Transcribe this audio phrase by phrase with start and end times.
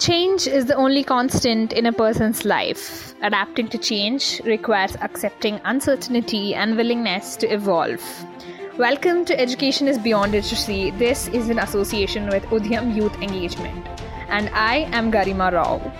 [0.00, 3.14] Change is the only constant in a person's life.
[3.20, 8.02] Adapting to change requires accepting uncertainty and willingness to evolve.
[8.78, 10.92] Welcome to Education is Beyond Literacy.
[10.92, 13.86] This is in association with Udyam Youth Engagement,
[14.30, 15.92] and I am Garima Rao.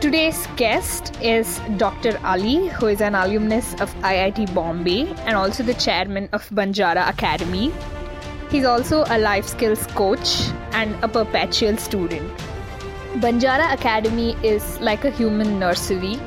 [0.00, 2.18] Today's guest is Dr.
[2.24, 7.74] Ali, who is an alumnus of IIT Bombay and also the chairman of Banjara Academy.
[8.50, 12.30] He's also a life skills coach and a perpetual student.
[13.16, 16.20] Banjara Academy is like a human nursery.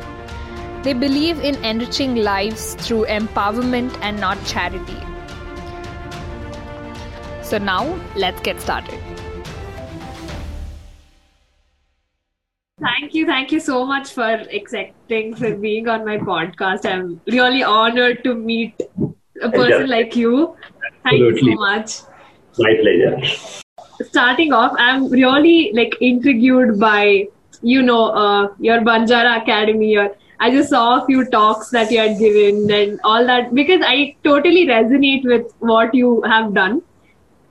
[0.84, 4.98] They believe in enriching lives through empowerment and not charity.
[7.42, 9.00] So now, let's get started.
[12.80, 13.26] Thank you.
[13.26, 14.30] Thank you so much for
[14.60, 16.86] accepting for being on my podcast.
[16.86, 18.82] I'm really honored to meet
[19.42, 20.56] a person like you.
[21.04, 21.42] Thank Absolutely.
[21.42, 22.09] you so much.
[22.58, 23.22] My pleasure.
[24.02, 27.28] Starting off, I'm really like intrigued by
[27.62, 29.92] you know uh, your Banjara Academy.
[29.92, 33.82] Your I just saw a few talks that you had given and all that because
[33.86, 36.82] I totally resonate with what you have done.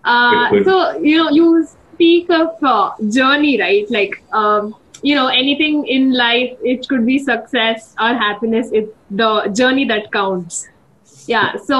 [0.04, 0.72] Uh, Good, good.
[0.72, 3.90] so you know you speak of uh, journey, right?
[3.90, 8.70] Like um, you know anything in life, it could be success or happiness.
[8.72, 10.68] It's the journey that counts.
[11.28, 11.56] Yeah.
[11.56, 11.76] So,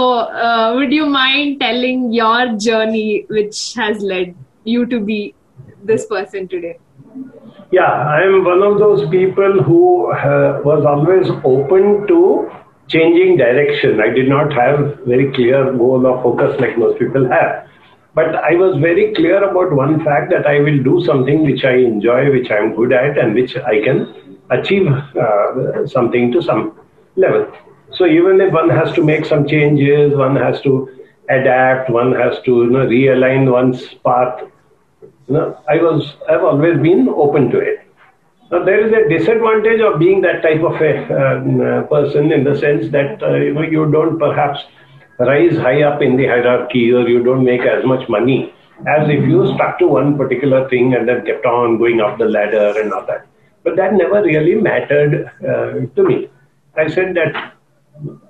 [0.47, 5.35] uh, would you mind telling your journey, which has led you to be
[5.83, 6.79] this person today?
[7.73, 12.51] Yeah, I am one of those people who uh, was always open to
[12.89, 14.03] changing direction.
[14.03, 17.67] I did not have very clear goal or focus like most people have.
[18.15, 21.77] But I was very clear about one fact that I will do something which I
[21.77, 26.79] enjoy, which I am good at, and which I can achieve uh, something to some
[27.17, 27.51] level.
[27.99, 30.89] So even if one has to make some changes, one has to
[31.29, 34.49] adapt, one has to you know, realign one's path
[35.29, 37.81] you know, I was I've always been open to it.
[38.51, 42.45] Now there is a disadvantage of being that type of a um, uh, person in
[42.45, 44.61] the sense that uh, you know you don't perhaps
[45.19, 48.55] rise high up in the hierarchy or you don't make as much money
[48.87, 52.25] as if you stuck to one particular thing and then kept on going up the
[52.25, 53.27] ladder and all that.
[53.65, 56.31] But that never really mattered uh, to me.
[56.77, 57.53] I said that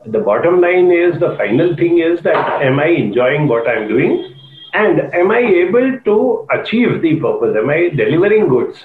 [0.06, 4.34] the bottom line is the final thing is that am I enjoying what I'm doing
[4.72, 7.56] and am I able to achieve the purpose?
[7.56, 8.84] Am I delivering goods?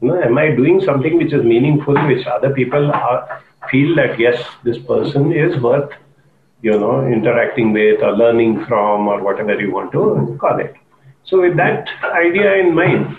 [0.00, 4.42] Know, am I doing something which is meaningful, which other people are, feel that yes,
[4.62, 5.90] this person is worth,
[6.62, 10.74] you know, interacting with or learning from or whatever you want to call it.
[11.26, 13.16] So with that idea in mind,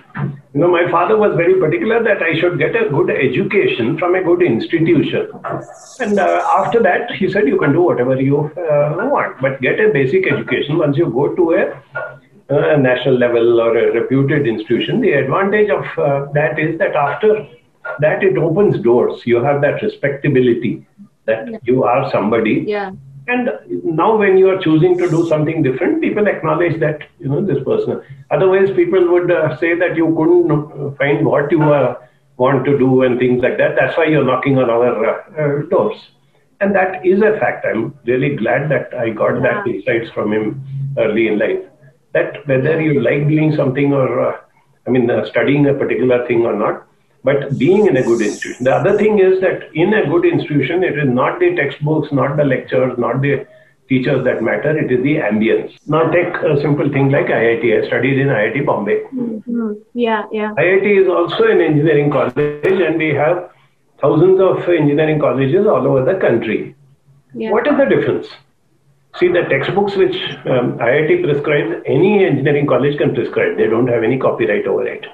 [0.54, 4.16] you know, my father was very particular that I should get a good education from
[4.16, 5.28] a good institution.
[6.00, 9.80] And uh, after that, he said, you can do whatever you uh, want, but get
[9.80, 10.78] a basic education.
[10.78, 11.84] Once you go to a,
[12.48, 17.48] uh, national level or a reputed institution, the advantage of uh, that is that after
[18.00, 19.22] that, it opens doors.
[19.26, 20.86] You have that respectability
[21.26, 22.64] that you are somebody.
[22.68, 22.92] Yeah.
[23.28, 23.50] And
[23.84, 27.64] now, when you are choosing to do something different, people acknowledge that you know this
[27.64, 28.02] person.
[28.30, 31.96] Otherwise, people would uh, say that you couldn't uh, find what you uh,
[32.38, 33.76] want to do and things like that.
[33.80, 35.98] That's why you're knocking on our uh, uh, doors,
[36.62, 37.66] and that is a fact.
[37.66, 39.74] I'm really glad that I got that Yeah.
[39.74, 40.62] insights from him
[40.98, 41.64] early in life.
[42.14, 44.38] That whether you like doing something or, uh,
[44.88, 46.86] I mean, uh, studying a particular thing or not,
[47.28, 48.64] but being in a good institution.
[48.70, 52.38] The other thing is that in a good institution, it is not the textbooks, not
[52.38, 53.46] the lectures, not the
[53.90, 55.74] teachers that matter, it is the ambience.
[55.88, 57.66] Now, take a simple thing like IIT.
[57.78, 58.96] I studied in IIT Bombay.
[59.16, 59.76] Mhm.
[60.06, 60.24] Yeah.
[60.32, 60.54] Yeah.
[60.64, 63.50] IIT is also an engineering college, and we have
[64.06, 66.76] thousands of engineering colleges all over the country.
[67.34, 67.52] Yeah.
[67.52, 68.28] What is the difference?
[69.20, 73.58] See, the textbooks which um, IIT prescribes, any engineering college can prescribe.
[73.58, 75.06] They don't have any copyright over it.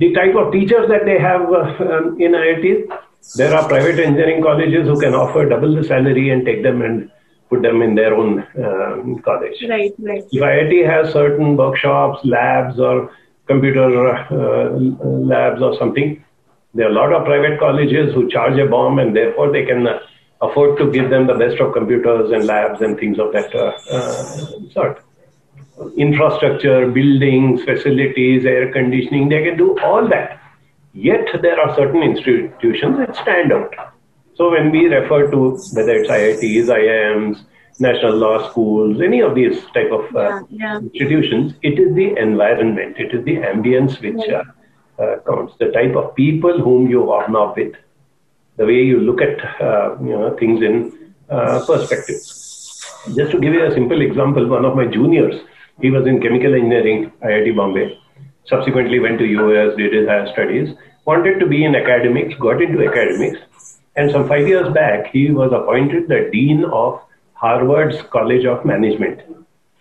[0.00, 2.88] The type of teachers that they have uh, um, in IIT,
[3.36, 7.10] there are private engineering colleges who can offer double the salary and take them and
[7.50, 9.62] put them in their own um, college.
[9.68, 9.92] Right.
[9.98, 10.24] Right.
[10.32, 13.10] If IIT has certain workshops, labs, or
[13.46, 14.70] computer uh,
[15.34, 16.24] labs or something,
[16.72, 19.86] there are a lot of private colleges who charge a bomb and therefore they can
[19.86, 19.98] uh,
[20.40, 23.72] afford to give them the best of computers and labs and things of that uh,
[23.90, 25.04] uh, sort.
[25.96, 30.40] Infrastructure, buildings, facilities, air conditioning, they can do all that.
[30.92, 33.74] Yet there are certain institutions that stand out.
[34.34, 37.44] So when we refer to whether it's IITs, IIMs,
[37.78, 40.40] national law schools, any of these type of uh, Yeah.
[40.50, 40.78] Yeah.
[40.78, 44.42] institutions, it is the environment, it is the ambience which uh,
[45.02, 45.54] uh, counts.
[45.58, 47.74] The type of people whom you hobnob with,
[48.56, 50.92] the way you look at uh, you know things in
[51.30, 52.20] uh, perspective.
[53.16, 55.40] Just to give you a simple example, one of my juniors,
[55.80, 57.98] he was in chemical engineering, IIT Bombay.
[58.46, 60.74] subsequently went to US, did his higher studies,
[61.06, 63.40] wanted to be in academics, got into academics,
[63.96, 67.00] and some five years back, he was appointed the dean of
[67.34, 69.20] Harvard's College of Management.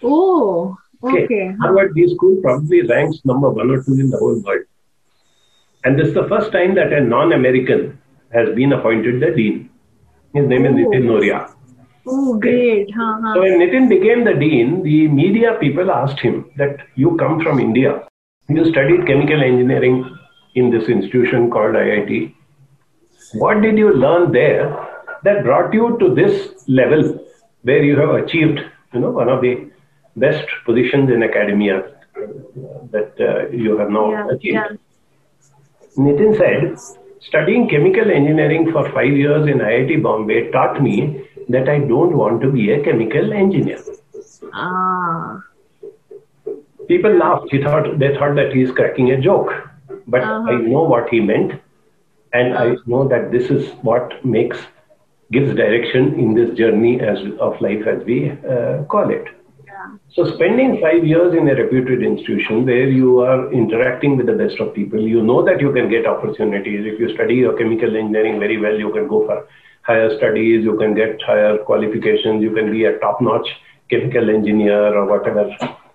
[0.04, 1.52] Oh, okay.
[1.62, 4.66] Harvard B School probably ranks number one or two in the whole world.
[5.84, 8.00] And this is the first time that a non American
[8.34, 9.70] has been appointed the dean.
[10.34, 10.78] His name is Oh.
[10.78, 11.54] Nitin Nohria.
[12.08, 12.90] Oh, great.
[12.96, 13.34] Huh, huh.
[13.36, 17.60] So when Nitin became the dean, the media people asked him that you come from
[17.60, 18.04] India.
[18.48, 20.18] You studied chemical engineering
[20.56, 22.34] in this institution called IIT.
[23.34, 24.70] What did you learn there
[25.24, 27.20] that brought you to this level
[27.64, 28.60] where you have achieved,
[28.94, 29.70] you know, one of the
[30.16, 31.92] best positions in academia
[32.92, 34.56] that uh, you have now Yeah, achieved?
[34.56, 34.68] yeah.
[35.98, 36.78] Nitin said,
[37.22, 42.42] studying chemical engineering for five years in IIT Bombay taught me that I don't want
[42.42, 43.80] to be a chemical engineer.
[44.54, 45.42] Ah,
[46.88, 47.48] People laughed.
[47.52, 49.52] He thought they thought that he's cracking a joke,
[50.08, 50.52] but Uh-huh.
[50.52, 51.54] I know what he meant,
[52.34, 54.60] and I know that this is what makes
[55.32, 58.18] gives direction in this journey as of life as we
[58.56, 59.26] uh, call it.
[59.68, 59.88] yeah.
[60.16, 64.60] So, spending five years in a reputed institution where you are interacting with the best
[64.60, 66.86] of people, you know that you can get opportunities.
[66.94, 69.48] If you study your chemical engineering very well, you can go for
[69.90, 73.48] higher studies, you can get higher qualifications, you can be a top notch
[73.90, 75.46] chemical engineer or whatever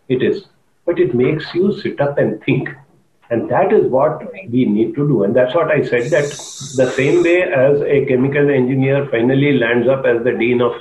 [0.08, 0.46] it is.
[0.86, 2.68] But it makes you sit up and think.
[3.30, 5.22] And that is what we need to do.
[5.24, 6.28] And that's what I said that
[6.80, 10.72] the same way as a chemical engineer finally lands up as the dean of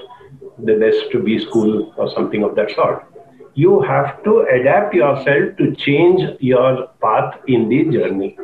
[0.60, 3.06] the best B school or something of that sort,
[3.54, 8.38] you have to adapt yourself to change your path in the journey.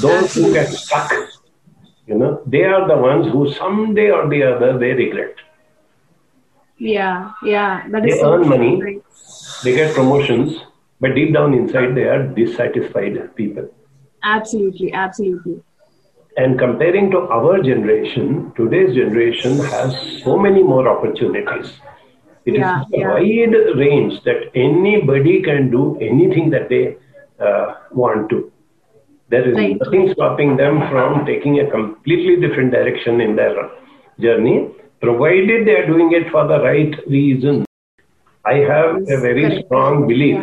[0.00, 1.12] Who get stuck,
[2.06, 5.34] you know, they are the ones who someday or the other they regret.
[6.78, 7.88] Yeah, yeah.
[7.88, 8.50] That is They so earn true.
[8.50, 8.82] money.
[8.82, 9.02] Right.
[9.64, 10.56] They get promotions,
[11.00, 13.68] but deep down inside they are dissatisfied people.
[14.22, 15.62] Absolutely, absolutely.
[16.36, 21.72] And comparing to our generation, today's generation has so many more opportunities.
[22.44, 23.08] It is Yeah, a yeah.
[23.08, 26.96] wide range that anybody can do anything that they
[27.40, 28.52] uh, want to.
[29.28, 29.76] There is Right.
[29.84, 33.54] nothing stopping them from taking a completely different direction in their
[34.20, 34.68] journey,
[35.00, 37.64] provided they are doing it for the right reason.
[38.44, 40.38] I have a very strong belief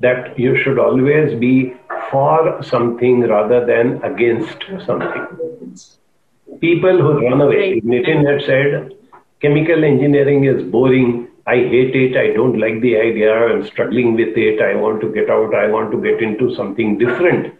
[0.00, 1.74] that you should always be
[2.10, 5.26] for something rather than against something.
[6.60, 7.80] People who run away.
[7.80, 8.92] Nitin had said,
[9.40, 11.28] chemical engineering is boring.
[11.46, 12.16] I hate it.
[12.16, 13.32] I don't like the idea.
[13.34, 14.62] I'm struggling with it.
[14.62, 15.54] I want to get out.
[15.54, 17.52] I want to get into something different.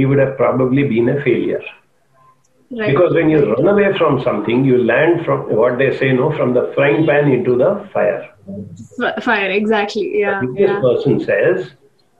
[0.00, 1.62] He would have probably been a failure.
[2.70, 2.90] Right.
[2.90, 6.54] Because when you run away from something, you land from what they say, no, from
[6.54, 8.22] the frying pan into the fire.
[9.02, 10.20] F- fire, exactly.
[10.20, 10.80] Yeah, this yeah.
[10.80, 11.72] person says,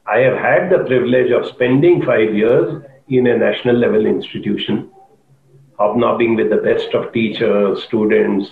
[0.06, 4.91] I have had the privilege of spending five years in a national level institution,
[5.79, 8.50] hobnobbing with the best of teachers, students,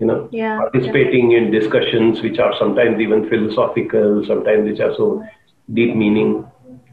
[0.00, 5.22] you know, Yeah, participating in discussions which are sometimes even philosophical, sometimes which are so
[5.74, 6.46] deep meaning.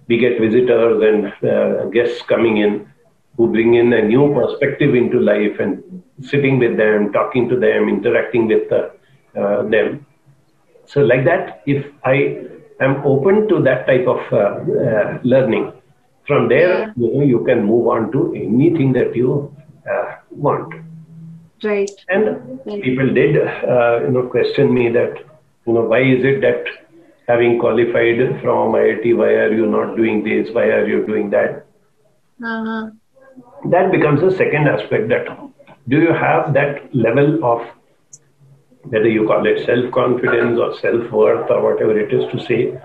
[0.07, 2.87] We get visitors and uh, guests coming in
[3.35, 7.87] who bring in a new perspective into life and sitting with them, talking to them,
[7.89, 8.89] interacting with uh,
[9.39, 10.05] uh, them.
[10.85, 12.45] So, like that, if I
[12.79, 15.73] am open to that type of uh, uh, learning,
[16.27, 19.55] from there, you know, you can move on to anything that you
[19.89, 20.73] uh, want.
[21.63, 21.89] Right.
[22.09, 25.17] And people did, uh, you know, question me that,
[25.65, 26.65] you know, why is it that
[27.27, 30.49] having qualified from IIT, why are you not doing this?
[30.53, 31.65] Why are you doing that?
[32.43, 32.89] Uh-huh.
[33.69, 35.09] That becomes a second aspect.
[35.09, 35.25] That
[35.87, 37.67] do you have that level of
[38.83, 42.79] whether you call it self-confidence or self-worth or whatever it is to say,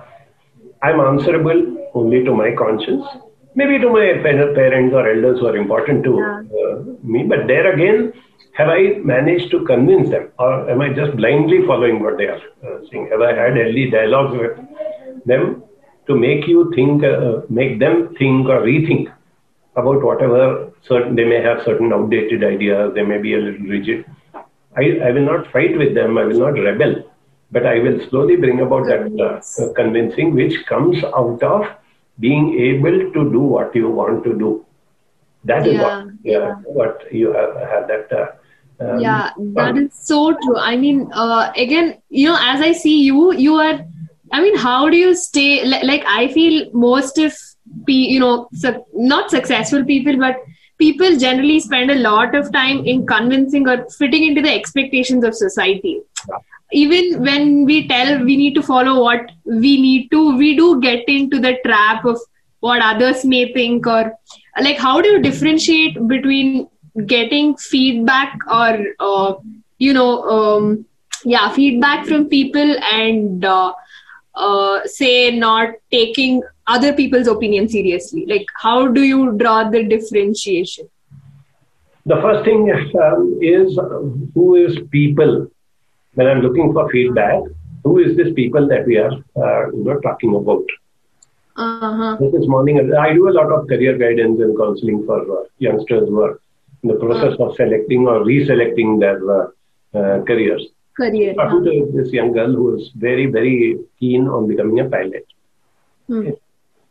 [0.83, 3.05] I'm answerable only to my conscience,
[3.55, 7.23] maybe to my pa- parents or elders who are important to uh, me.
[7.23, 8.13] But there again,
[8.55, 12.41] have I managed to convince them, or am I just blindly following what they are
[12.67, 13.09] uh, saying?
[13.11, 15.63] Have I had healthy dialogues with them
[16.07, 19.13] to make you think, uh, make them think or rethink
[19.77, 24.05] about whatever certain they may have certain outdated ideas, they may be a little rigid.
[24.77, 27.05] I, I will not fight with them, I will not rebel,
[27.51, 31.67] but I will slowly bring about that uh, convincing which comes out of
[32.21, 34.65] being able to do what you want to do.
[35.45, 38.13] That is Yeah, what, yeah, what you have, had that.
[38.13, 38.27] Uh,
[38.81, 40.57] um, yeah that is so true.
[40.59, 43.79] I mean uh, again you know as i see you you are
[44.33, 47.33] i mean how do you stay li- like i feel most of
[47.87, 50.37] pe- you know su- not successful people but
[50.79, 55.35] people generally spend a lot of time in convincing or fitting into the expectations of
[55.35, 56.01] society.
[56.73, 61.05] Even when we tell we need to follow what we need to we do get
[61.09, 62.19] into the trap of
[62.61, 64.13] what others may think or
[64.61, 66.69] like how do you differentiate between
[67.07, 69.35] getting feedback or uh,
[69.79, 70.85] you know um,
[71.25, 73.73] yeah feedback from people and uh,
[74.35, 78.27] uh, say not taking other people's opinion seriously?
[78.27, 80.89] Like how do you draw the differentiation?
[82.05, 83.79] The first thing um, is
[84.35, 85.49] who is people
[86.15, 87.41] when i'm looking for feedback?
[87.85, 90.65] Who is this people that we are uh, talking about
[91.57, 92.17] uh-huh.
[92.33, 96.21] this morning i do a lot of career guidance and counseling for uh, youngsters who
[96.21, 96.41] are
[96.83, 99.47] in the process of selecting or reselecting their uh,
[99.99, 100.65] uh, careers
[100.97, 105.27] career talking to this young girl who is very, very keen on becoming a pilot.
[106.07, 106.31] Hmm.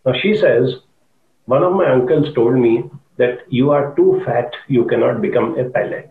[0.06, 0.76] Now she says,
[1.46, 2.84] one of my uncles told me
[3.18, 6.10] that you are too fat, you cannot become a pilot.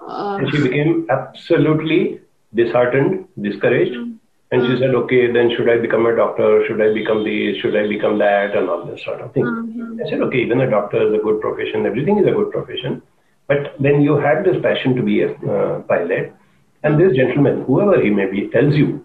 [0.00, 2.20] uh, And she became absolutely
[2.54, 3.96] disheartened, discouraged.
[3.96, 4.12] Hmm.
[4.52, 6.62] And she said, okay, then should I become a doctor?
[6.66, 7.56] Should I become this?
[7.62, 8.54] Should I become that?
[8.54, 9.44] And all this sort of thing.
[9.44, 10.04] Mhm.
[10.04, 11.86] I said, okay, even a doctor is a good profession.
[11.86, 13.00] Everything is a good profession.
[13.48, 16.34] But when you had this passion to be a uh, pilot,
[16.82, 19.04] and this gentleman, whoever he may be, tells you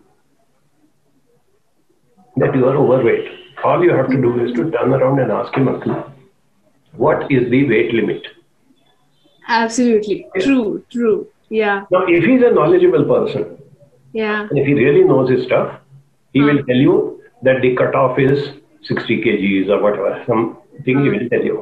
[2.37, 3.29] that you are overweight,
[3.63, 6.11] all you have to do is to turn around and ask him, Uncle,
[6.93, 8.21] what is the weight limit?
[9.49, 13.56] absolutely true true yeah Now, if he's a knowledgeable person,
[14.21, 15.74] yeah and if he really knows his stuff,
[16.33, 16.95] he will tell you
[17.47, 18.39] that the cutoff is
[18.83, 21.57] 60 kgs or whatever, something he will tell you.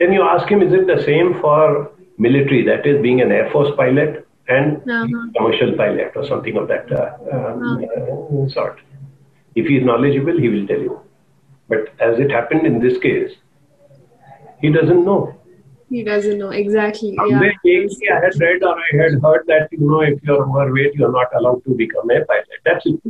[0.00, 3.48] Then you ask him, is it the same for military, that is being an Air
[3.52, 5.24] Force pilot and Uh-huh.
[5.36, 8.78] commercial pilot or something of that uh, um, uh, sort?
[9.54, 11.00] If he is knowledgeable, he will tell you.
[11.68, 13.32] But as it happened in this case,
[14.60, 15.37] he doesn't know.
[15.90, 20.00] He doesn't know exactly yeah I had read or I had heard that, you know,
[20.00, 22.58] if you're overweight, you're not allowed to become a pilot.
[22.64, 23.00] That's it.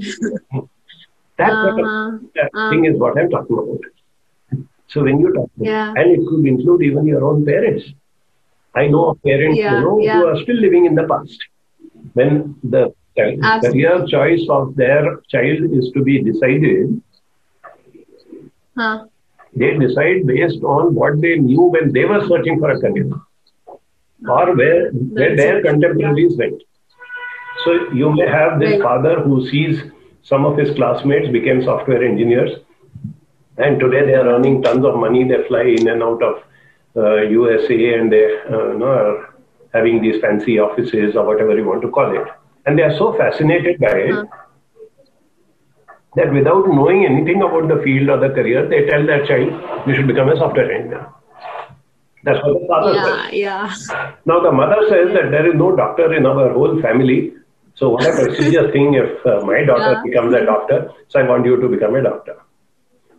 [1.38, 2.18] that sort of Uh-huh.
[2.36, 2.70] that Uh.
[2.70, 3.82] thing is what I'm talking about.
[4.92, 5.92] So when you talk, Yeah.
[5.98, 7.84] and it could include even your own parents.
[8.82, 10.16] I know of parents, Yeah, you know, yeah.
[10.20, 11.38] who are still living in the past.
[12.14, 12.32] When
[12.74, 12.82] the
[13.64, 15.04] career choice of their
[15.34, 17.00] child is to be decided,
[18.76, 18.98] huh.
[19.54, 23.10] They decide based on what they knew when they were searching for a career
[24.28, 26.62] or where, where their contemporaries went.
[27.64, 29.82] So you may have this father who sees
[30.22, 32.50] some of his classmates became software engineers
[33.56, 35.26] and today they are earning tons of money.
[35.26, 36.42] They fly in and out of
[36.96, 39.34] uh, USA and they uh, you know, are
[39.72, 42.26] having these fancy offices or whatever you want to call it.
[42.66, 44.24] And they are so fascinated by it Huh.
[46.18, 49.52] That without knowing anything about the field or the career, they tell their child,
[49.86, 51.06] you should become a software engineer.
[52.24, 53.18] That's what the father says.
[53.42, 57.32] yeah yeah Now the mother says that there is no doctor in our whole family.
[57.74, 60.02] So what a prestigious thing if uh, my daughter Yeah.
[60.06, 60.78] becomes a doctor.
[61.08, 62.36] So I want you to become a doctor.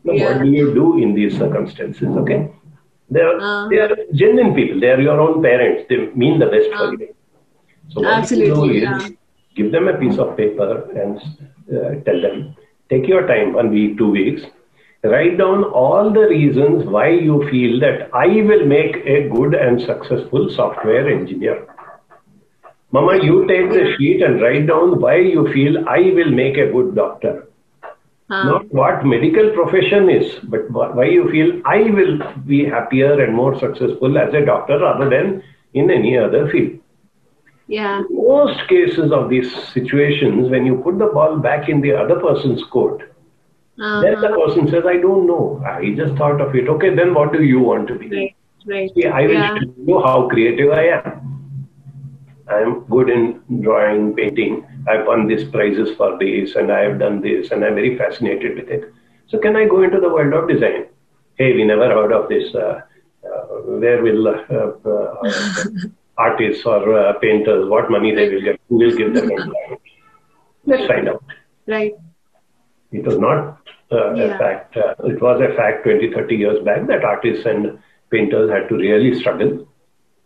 [0.03, 0.25] Now Yeah.
[0.33, 2.09] what do you do in these circumstances?
[2.23, 2.39] Okay.
[3.09, 3.67] They are, Uh.
[3.69, 4.79] they are genuine people.
[4.83, 5.85] They are your own parents.
[5.89, 6.91] They mean the best for Uh.
[7.03, 7.09] you.
[7.93, 8.97] So what Absolutely, you do yeah.
[8.97, 9.11] is
[9.55, 10.69] give them a piece of paper
[11.03, 11.17] and
[11.77, 12.35] uh, tell them,
[12.89, 14.41] take your time, one week, two weeks,
[15.03, 19.81] write down all the reasons why you feel that I will make a good and
[19.81, 21.67] successful software engineer.
[22.91, 26.71] Mama, you take the sheet and write down why you feel I will make a
[26.71, 27.47] good doctor.
[28.45, 33.57] Not what medical profession is, but why you feel I will be happier and more
[33.59, 35.43] successful as a doctor rather than
[35.73, 36.78] in any other field.
[37.69, 42.19] Yeah Most cases of these situations, when you put the ball back in the other
[42.19, 43.01] person's court,
[43.77, 44.35] then the uh-huh.
[44.35, 45.63] person says, I don't know.
[45.65, 46.67] I just thought of it.
[46.67, 48.09] Okay, then what do you want to be?
[48.09, 48.35] right
[48.67, 51.69] right See, I will yeah show you how creative I am.
[52.49, 54.65] I am good in drawing, painting.
[54.89, 58.57] I've won these prizes for this, and I have done this, and I'm very fascinated
[58.57, 58.91] with it.
[59.27, 60.87] So, can I go into the world of design?
[61.35, 62.53] Hey, we never heard of this.
[62.53, 62.81] Uh,
[63.23, 63.45] uh,
[63.83, 64.41] where will uh,
[64.89, 65.31] uh,
[66.19, 68.59] artists or uh, painters, what money they will get?
[68.69, 69.81] Who will give them employment?
[70.65, 71.23] Let's find out.
[71.67, 71.93] right
[72.91, 73.59] It was not
[73.91, 74.77] uh, a fact.
[74.77, 77.79] Uh, it was a fact 20, 30 years back that artists and
[78.11, 79.67] painters had to really struggle.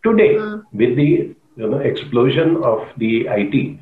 [0.03, 0.63] Today, Mm.
[0.73, 1.09] with the
[1.61, 3.79] you know, explosion of the IT,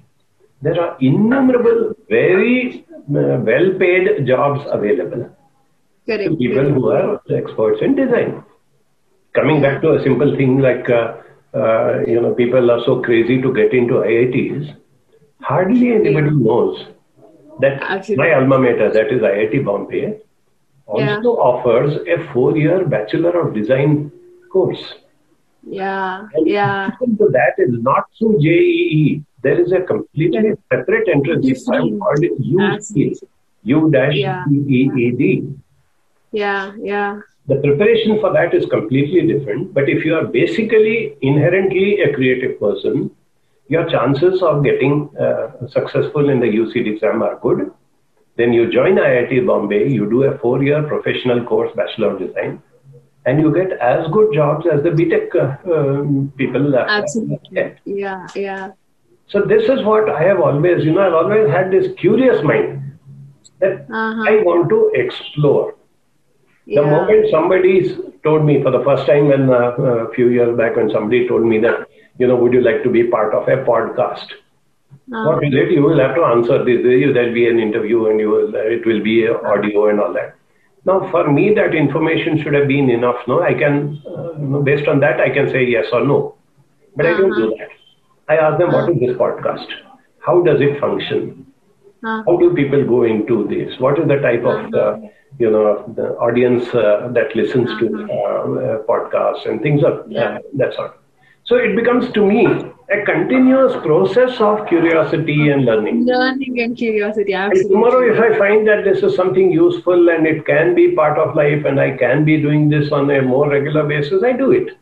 [0.61, 5.23] there are innumerable, very uh, well-paid jobs available
[6.07, 8.43] correct to people who are experts in design.
[9.35, 11.13] Coming back to a simple thing like, uh,
[11.53, 14.75] uh, you know, people are so crazy to get into IITs.
[15.41, 16.87] Hardly anybody knows
[17.59, 18.25] that Absolutely.
[18.29, 20.17] my alma mater, that is IIT Bombay,
[20.85, 21.19] also Yeah.
[21.51, 24.11] offers a four-year Bachelor of Design
[24.51, 24.83] course.
[25.63, 26.91] Yeah, And yeah.
[26.99, 29.21] That is not through JEE.
[29.43, 30.55] There is a completely Yeah.
[30.73, 32.73] separate entrance exam called UCEED.
[32.73, 33.27] Absolutely.
[33.63, 35.47] U dash E E D.
[36.31, 37.19] Yeah, yeah.
[37.47, 39.73] The preparation for that is completely different.
[39.73, 43.11] But if you are basically inherently a creative person,
[43.67, 47.71] your chances of getting uh, successful in the UCEED exam are good.
[48.37, 52.61] Then you join IIT Bombay, you do a four year professional course, Bachelor of Design,
[53.25, 57.49] and you get as good jobs as the BTech uh, um, people uh, Absolutely.
[57.53, 57.79] get.
[57.85, 58.71] Yeah, yeah.
[59.27, 62.97] So, this is what I have always, you know, I've always had this curious mind
[63.59, 64.23] that Uh-huh.
[64.27, 65.75] I want to explore.
[66.67, 67.89] The moment somebody
[68.23, 69.71] told me for the first time when uh,
[70.07, 71.87] a few years back when somebody told me that
[72.17, 74.27] you know would you like to be part of a podcast?
[75.11, 76.81] Uh, what is it you will have to answer this.
[76.83, 80.35] There'll be an interview and you will it will be audio and all that.
[80.85, 83.41] Now for me that information should have been enough no?
[83.41, 86.35] I can uh, based on that i can say yes or no.
[86.95, 87.69] But i don't do that.
[88.29, 89.67] I ask them what is this podcast?
[90.19, 91.45] How does it function?
[92.03, 93.79] Uh, how do people go into this?
[93.79, 94.97] What is the type of uh,
[95.39, 100.39] you know the audience uh, that listens to uh, uh, podcasts and things of uh,
[100.53, 100.97] that sort?
[101.43, 106.05] So it becomes to me a continuous process of curiosity and learning.
[106.05, 107.33] learning and curiosity.
[107.33, 107.73] And Absolutely.
[107.73, 111.35] tomorrow, if I find that this is something useful and it can be part of
[111.35, 114.77] life, and I can be doing this on a more regular basis, I do it.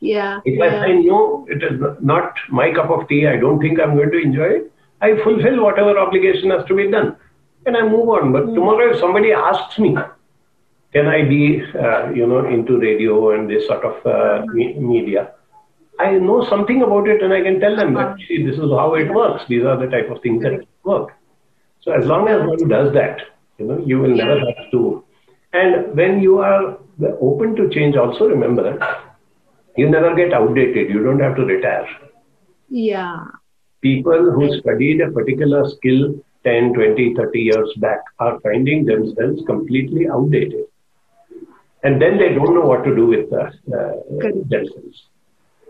[0.00, 0.40] yeah.
[0.44, 0.82] If I yeah.
[0.84, 4.18] find no, it is not my cup of tea, I don't think I'm going to
[4.18, 7.16] enjoy it, I fulfill whatever obligation has to be done
[7.66, 8.32] and I move on.
[8.32, 9.96] But tomorrow, if somebody asks me,
[10.92, 15.32] can I be, uh, you know, into radio and this sort of uh, me- media?
[15.98, 18.94] I know something about it and I can tell them that, see, this is how
[18.94, 19.44] it works.
[19.48, 21.10] These are the type of things that work.
[21.80, 23.20] So as long as one does that,
[23.58, 25.04] you know, you will never have to.
[25.52, 26.78] And when you are
[27.20, 28.78] open to change, also remember
[29.76, 30.90] you never get outdated.
[30.90, 31.88] You don't have to retire.
[32.68, 33.24] Yeah.
[33.80, 40.08] People who studied a particular skill 10, 20, 30 years back are finding themselves completely
[40.08, 40.64] outdated.
[41.82, 43.92] And then they don't know what to do with uh, uh,
[44.48, 45.04] themselves.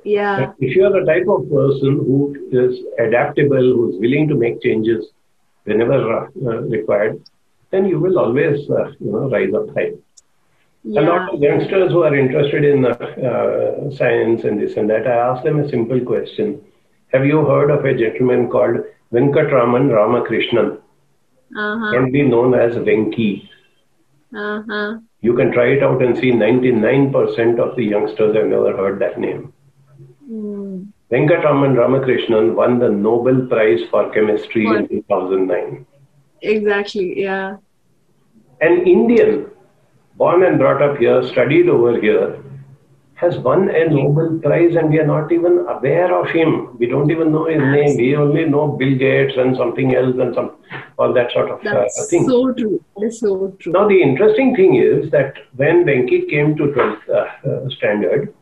[0.04, 0.46] Yeah.
[0.46, 4.34] But if you are the type of person who is adaptable, who is willing to
[4.34, 5.06] make changes
[5.64, 7.22] whenever uh, required,
[7.70, 9.92] then you will always, uh, you know, rise up high.
[10.86, 15.06] A lot of youngsters who are interested in uh, uh, science and this and that,
[15.06, 16.60] I ask them a simple question.
[17.12, 18.76] Have you heard of a gentleman called
[19.14, 20.78] Venkatraman Ramakrishnan,
[21.56, 21.90] Uh-huh.
[21.92, 23.48] can be known as Venki?
[24.34, 24.98] Uh-huh.
[25.20, 29.18] You can try it out and see 99% of the youngsters have never heard that
[29.20, 29.52] name.
[30.30, 30.88] Mm.
[31.12, 35.86] Venkatraman Ramakrishnan won the Nobel Prize for Chemistry in 2009.
[36.42, 37.22] Exactly.
[37.22, 37.56] Yeah.
[38.60, 39.46] An Indian,
[40.16, 42.42] born and brought up here, studied over here,
[43.24, 46.76] has won a Nobel Prize and we are not even aware of him.
[46.78, 47.96] We don't even know his name.
[47.96, 50.52] We only know Bill Gates and something else and some
[50.98, 52.28] all that sort of uh, That's thing.
[52.28, 52.84] so true.
[53.00, 53.72] That's so true.
[53.72, 58.34] Now, the interesting thing is that when Venki came to 12th uh, uh, standard,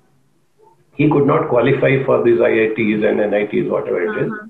[0.95, 4.33] he could not qualify for these IITs and NITs, whatever it is.
[4.33, 4.47] Uh-huh.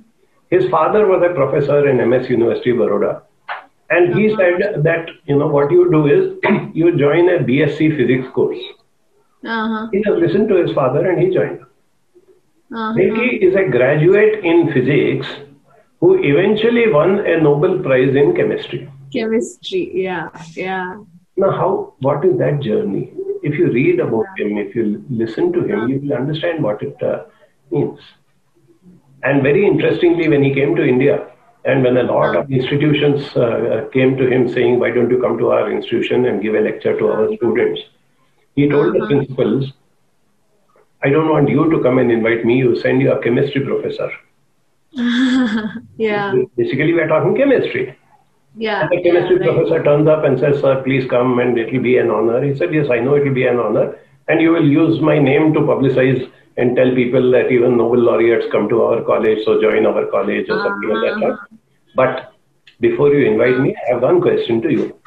[0.50, 3.22] His father was a professor in MS University, Baroda.
[3.90, 6.38] And he said that, you know, what you do is
[6.74, 8.58] you join a BSc physics course.
[9.44, 9.88] Uh-huh.
[9.92, 11.60] He just listened to his father and he joined.
[12.74, 12.94] Uh-huh.
[12.98, 15.26] Is a graduate in physics
[16.00, 18.90] who eventually won a Nobel Prize in chemistry.
[19.12, 19.90] Chemistry.
[19.94, 20.30] Yeah.
[20.54, 21.02] Yeah.
[21.36, 21.94] Now, how?
[22.00, 23.12] What is that journey?
[23.42, 27.02] If you read about him, if you listen to him, you will understand what it
[27.02, 27.24] uh,
[27.70, 27.98] means.
[29.22, 31.28] And very interestingly, when he came to India,
[31.64, 35.38] and when a lot of institutions uh, came to him saying, "Why don't you come
[35.38, 37.80] to our institution and give a lecture to our students?"
[38.54, 39.06] He told the Uh-huh.
[39.08, 39.72] principals,
[41.02, 42.58] "I don't want you to come and invite me.
[42.58, 44.10] You send your chemistry professor."
[45.96, 46.34] yeah.
[46.56, 47.96] Basically, we are talking chemistry.
[48.56, 48.82] Yeah.
[48.82, 49.56] And the chemistry yeah, right.
[49.56, 52.42] professor turns up and says, Sir, please come and it will be an honor.
[52.44, 53.96] He said, Yes, I know it will be an honor.
[54.28, 58.46] And you will use my name to publicize and tell people that even Nobel laureates
[58.52, 61.32] come to our college, so join our college or something like that.
[61.32, 61.56] Uh-huh.
[61.96, 62.34] But
[62.80, 64.98] before you invite me, I have one question to you.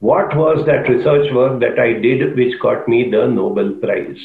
[0.00, 4.20] What was that research work that I did which got me the Nobel Prize?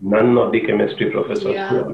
[0.00, 1.54] None of the chemistry professors.
[1.54, 1.88] Yeah.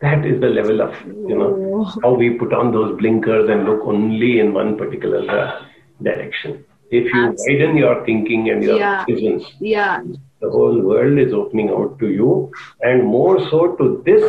[0.00, 1.84] That is the level of, you know, Oh.
[2.02, 5.62] how we put on those blinkers and look only in one particular uh,
[6.02, 6.64] direction.
[6.90, 7.58] If you Absolutely.
[7.64, 9.04] widen your thinking and your Yeah.
[9.06, 10.02] visions, Yeah.
[10.40, 12.50] the whole world is opening out to you,
[12.82, 14.22] and more so to this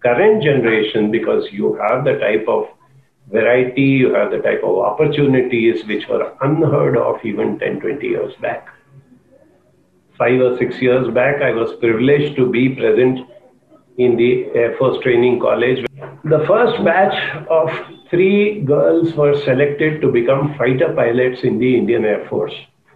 [0.00, 2.68] current generation because you have the type of
[3.30, 8.34] variety, you have the type of opportunities which were unheard of even 10, 20 years
[8.40, 8.68] back.
[10.18, 13.28] five or six years back, I was privileged to be present
[13.98, 15.84] in the Air Force Training College.
[16.24, 17.16] The first batch
[17.48, 17.70] of
[18.10, 22.54] three girls were selected to become fighter pilots in the Indian Air Force.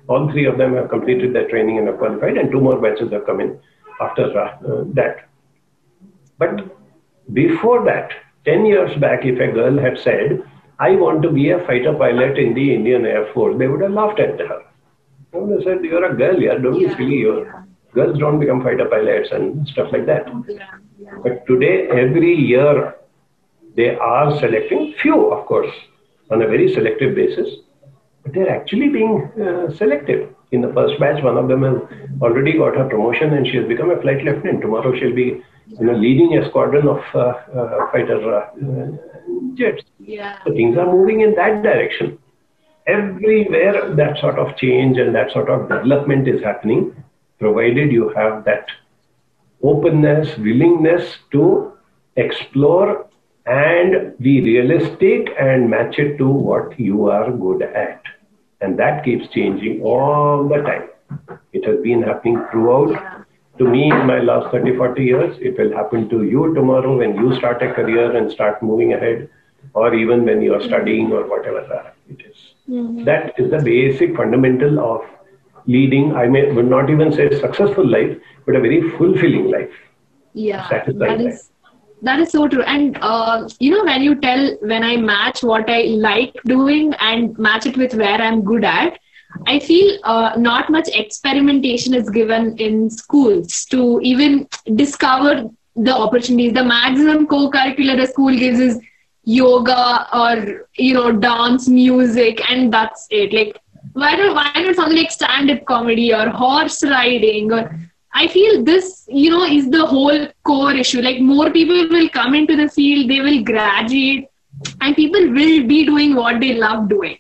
[0.09, 3.13] All three of them have completed their training and are qualified, and two more batches
[3.13, 3.59] have come in
[4.01, 5.29] after uh, that.
[6.39, 6.77] But
[7.33, 8.13] before that,
[8.49, 10.43] 10 years back, if a girl had said,
[10.79, 13.93] I want to be a fighter pilot in the Indian Air Force, they would have
[13.93, 14.61] laughed at her.
[15.33, 17.23] And They would have said, You're a girl, yeah, don't yeah, be silly.
[17.23, 17.63] Yeah.
[17.95, 20.27] Girls don't become fighter pilots and stuff like that.
[20.49, 20.67] Yeah,
[20.99, 21.15] yeah.
[21.23, 22.95] But today, every year,
[23.77, 25.73] they are selecting few, of course,
[26.31, 27.49] on a very selective basis,
[28.23, 30.35] but they're actually being uh, selected.
[30.53, 31.77] In the first batch, one of them has
[32.23, 34.63] already got her promotion and she has become a flight lieutenant.
[34.63, 38.51] Tomorrow, she'll be you know, leading a squadron of uh, uh, fighter uh,
[39.55, 39.83] jets.
[39.99, 40.39] Yeah.
[40.45, 42.19] So things are moving in that direction.
[42.87, 47.05] Everywhere that sort of change and that sort of development is happening,
[47.39, 48.67] provided you have that
[49.63, 51.73] openness, willingness to
[52.17, 53.07] explore
[53.45, 58.03] and be realistic and match it to what you are good at.
[58.61, 60.89] And that keeps changing all the time.
[61.53, 63.27] It has been happening throughout.
[63.59, 65.37] To me in my last 30, 40 years.
[65.41, 69.29] It will happen to you tomorrow when you start a career and start moving ahead,
[69.75, 72.37] or even when you are studying or whatever it is.
[72.69, 73.05] Mm-hmm.
[73.05, 75.03] That is the basic fundamental of
[75.67, 78.17] leading, I may would not even say successful life,
[78.47, 79.75] but a very fulfilling life.
[80.33, 81.51] Yeah, that is.
[82.01, 82.63] That is so true.
[82.63, 87.37] And, uh, you know, when you tell, when I match what I like doing and
[87.39, 89.01] match it with where I'm good at,
[89.47, 95.45] I feel uh, not much experimentation is given in schools to even discover
[95.77, 96.55] the opportunities.
[96.55, 98.81] The maximum co-curricular a school gives is
[99.25, 103.33] yoga or you know dance, music, and that's it.
[103.33, 103.61] Like
[103.93, 107.71] why don't why not something like stand-up comedy or horse riding or
[108.15, 111.03] I feel this, you know, is the whole core issue.
[111.03, 114.27] Like more people will come into the field, they will graduate,
[114.81, 117.19] and people will be doing what they love doing.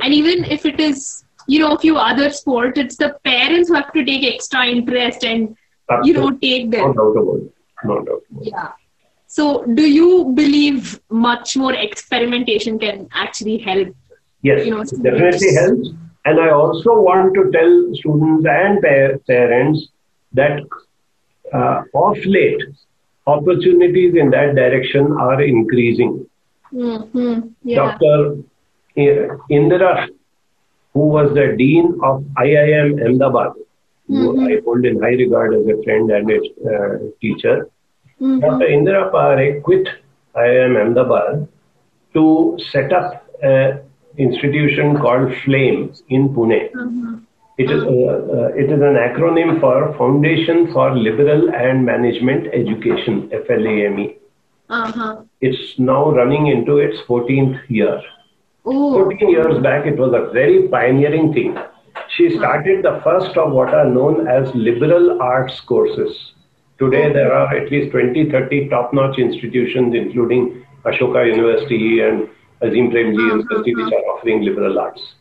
[0.00, 3.74] And even if it is you know a few other sports it's the parents who
[3.74, 5.56] have to take extra interest and
[5.90, 6.08] Absolutely.
[6.08, 7.52] you know take them no doubt about it.
[7.84, 8.72] no doubt yeah
[9.26, 13.88] so do you believe much more experimentation can actually help
[14.42, 15.88] yes you know, it definitely helps
[16.26, 18.82] and i also want to tell students and
[19.26, 19.88] parents
[20.32, 20.60] that
[21.54, 22.62] uh, of late
[23.26, 26.14] opportunities in that direction are increasing
[26.72, 27.40] mm-hmm.
[27.62, 27.96] yeah.
[27.96, 28.36] dr
[29.58, 29.92] indira
[30.98, 33.52] who was the dean of IIM Ahmedabad,
[34.10, 34.22] mm-hmm.
[34.22, 36.38] who I hold in high regard as a friend and a
[36.72, 37.56] uh, teacher.
[38.20, 38.40] Mm-hmm.
[38.40, 38.66] Dr.
[38.76, 39.86] Indira Parekh quit
[40.34, 41.46] IIM Ahmedabad
[42.14, 43.80] to set up an
[44.16, 46.60] institution called FLAME in Pune.
[46.72, 47.14] Mm-hmm.
[47.58, 53.30] It is, uh, uh, it is an acronym for Foundation for Liberal and Management Education,
[53.46, 54.14] FLAME.
[54.68, 55.22] Uh-huh.
[55.40, 58.00] It's now running into its 14th year.
[58.68, 58.92] Ooh.
[58.92, 61.56] 14 years back, it was a very pioneering thing.
[62.16, 66.32] She started the first of what are known as liberal arts courses.
[66.78, 72.28] Today, there are at least 20, 30 top notch institutions, including Ashoka University and
[72.62, 73.36] Azim Premji uh-huh.
[73.36, 75.14] University, which are offering liberal arts.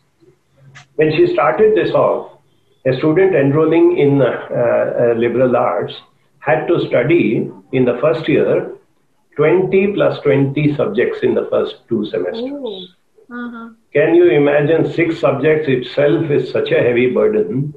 [0.96, 2.40] When she started this off,
[2.86, 5.94] a student enrolling in uh, uh, liberal arts
[6.40, 8.74] had to study in the first year
[9.36, 12.96] 20 plus 20 subjects in the first two semesters.
[13.30, 13.70] Uh-huh.
[13.94, 17.74] Can you imagine six subjects itself is such a heavy burden?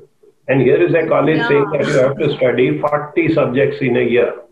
[0.47, 1.49] And here is a college yeah.
[1.49, 4.43] saying that you have to study 40 subjects in a year.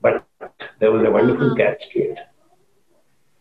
[0.00, 0.24] But
[0.80, 1.56] there was a wonderful uh-huh.
[1.56, 2.18] catch to it.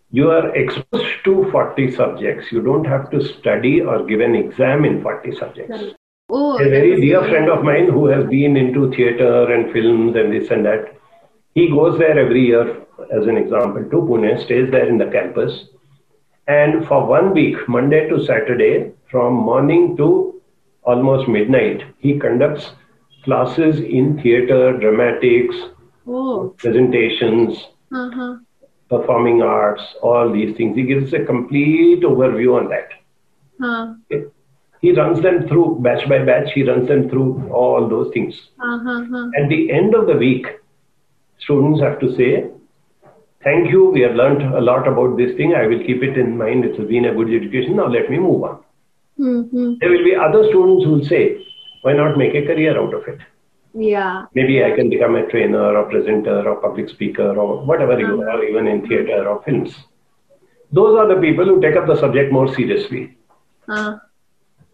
[0.09, 2.51] You are exposed to 40 subjects.
[2.51, 5.95] You don't have to study or give an exam in 40 subjects.
[6.29, 10.33] Oh, a very dear friend of mine who has been into theater and films and
[10.33, 10.97] this and that,
[11.53, 15.65] he goes there every year, as an example, to Pune, stays there in the campus
[16.47, 20.41] and for one week, Monday to Saturday, from morning to
[20.83, 22.71] almost midnight, he conducts
[23.23, 25.55] classes in theater, dramatics,
[26.07, 26.55] oh.
[26.57, 27.57] presentations,
[27.93, 28.37] uh-huh.
[28.89, 30.77] performing arts, all these things.
[30.77, 32.89] He gives a complete overview on that.
[33.59, 33.95] Huh.
[34.79, 38.33] He runs them through batch by batch, he runs them through all those things.
[38.63, 39.31] Uh-huh.
[39.41, 40.45] At the end of the week,
[41.39, 42.49] students have to say,
[43.47, 43.81] Thank you.
[43.95, 45.53] We have learned a lot about this thing.
[45.55, 46.65] I will keep it in mind.
[46.69, 47.77] It has been a good education.
[47.81, 48.55] Now let me move on.
[49.19, 49.73] Mm-hmm.
[49.79, 51.23] There will be other students who will say,
[51.81, 53.19] why not make a career out of it?
[53.73, 54.25] Yeah.
[54.33, 58.07] Maybe I can become a trainer or presenter or public speaker or whatever uh-huh.
[58.07, 59.73] you are, even in theater or films.
[60.71, 63.17] Those are the people who take up the subject more seriously.
[63.69, 63.97] Uh.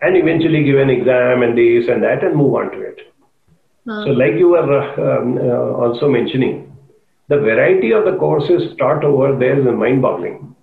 [0.01, 2.99] and eventually give an exam and this and that and move on to it.
[3.89, 6.72] Uh, So, like you were uh, um, uh, also mentioning,
[7.29, 10.55] the variety of the courses taught over there is mind boggling.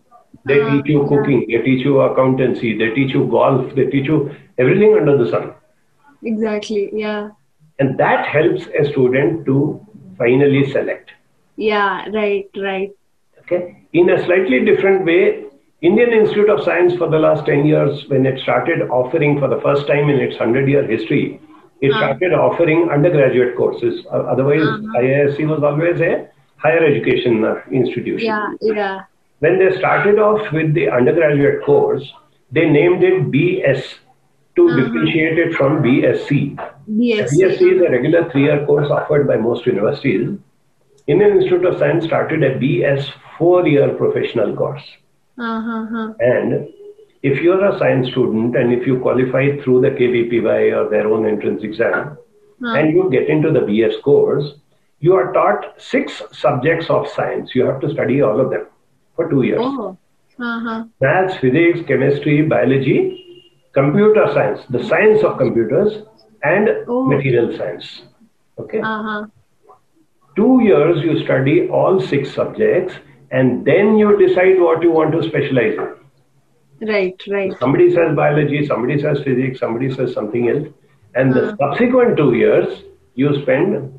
[0.47, 1.09] They Ah, teach you yeah.
[1.09, 5.31] cooking, they teach you accountancy, they teach you golf, they teach you everything under the
[5.31, 5.53] sun.
[6.25, 6.91] exactly.
[6.93, 7.31] Yeah.
[7.79, 9.81] And that helps a student to
[10.19, 11.11] finally select.
[11.57, 12.09] Yeah.
[12.13, 12.49] Right.
[12.57, 12.91] Right.
[13.41, 13.61] Okay.
[13.93, 15.45] In a slightly different way,
[15.83, 19.61] Indian Institute of Science for the last 10 years, when it started offering for the
[19.63, 21.41] first time in its 100 year history,
[21.81, 21.99] it Ah.
[22.01, 24.05] started offering undergraduate courses.
[24.13, 25.01] Uh, Otherwise, Uh-huh.
[25.03, 26.29] IISc was always a
[26.63, 28.27] higher education uh, institution.
[28.27, 28.49] Yeah.
[28.61, 29.01] Yeah.
[29.41, 32.05] When they started off with the undergraduate course,
[32.53, 33.83] they named it BS
[34.57, 34.77] to Uh-huh.
[34.81, 36.31] differentiate it from BSc.
[36.99, 37.33] BSc.
[37.41, 40.29] BSc is a regular three year course offered by most universities.
[41.07, 43.07] Indian Institute of Science started a BS
[43.39, 44.87] four year professional course.
[45.39, 46.13] Uh-huh.
[46.21, 46.69] And
[47.23, 51.27] if you're a science student and if you qualify through the KVPY or their own
[51.35, 52.17] entrance exam
[52.63, 54.47] Uh, and you get into the BS course,
[55.01, 57.55] you are taught six subjects of science.
[57.55, 58.67] You have to study all of them
[59.17, 59.97] for two years oh.
[60.39, 60.85] Uh-huh.
[61.01, 66.03] maths, physics, chemistry, biology, computer science, the science of computers,
[66.43, 67.05] and Oh.
[67.07, 68.03] material science.
[68.59, 68.81] Okay.
[68.81, 69.27] Uh-huh.
[70.37, 72.95] Two years you study all six subjects
[73.31, 76.89] and then you decide what you want to specialize in.
[76.89, 77.23] Right.
[77.29, 77.53] Right.
[77.59, 80.69] Somebody says biology, somebody says physics, somebody says something else.
[81.15, 81.57] And the Uh.
[81.57, 82.83] subsequent two years,
[83.15, 83.93] you spend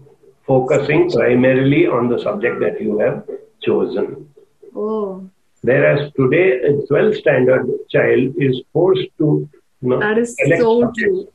[0.46, 3.24] focusing primarily on the subject that you have
[3.62, 4.28] chosen.
[4.76, 5.30] Oh.
[5.62, 9.48] Whereas today, a 12th standard child is forced to
[9.82, 11.00] you know, That is so subjects.
[11.00, 11.28] true.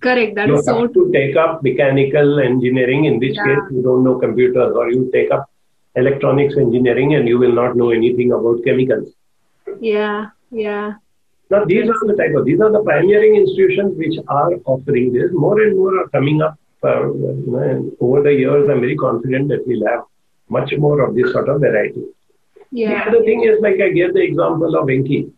[0.00, 0.34] Correct.
[0.36, 1.06] That you is so true.
[1.06, 3.44] to take up mechanical engineering, in which Yeah.
[3.46, 5.48] case you don't know computers, or you take up
[5.96, 9.12] electronics engineering and you will not know anything about chemicals.
[9.80, 10.26] Yeah.
[10.50, 10.94] Yeah.
[11.50, 15.30] Now, these are the type of these are the pioneering institutions which are offering this.
[15.32, 16.56] More and more are coming up.
[16.84, 20.02] Uh, you know, and over the years, I'm very confident that we'll have
[20.48, 22.04] much more of this sort of variety.
[22.70, 23.04] Yeah.
[23.04, 25.30] The other thing is, like I gave the example of Venki.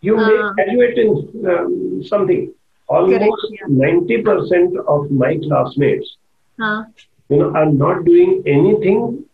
[0.00, 0.52] You may Ah.
[0.54, 1.10] graduate in
[1.52, 2.52] um, something.
[2.88, 3.66] Almost yeah.
[3.68, 6.16] 90% of my classmates
[6.58, 6.84] Huh.
[7.28, 9.24] you know, are not doing anything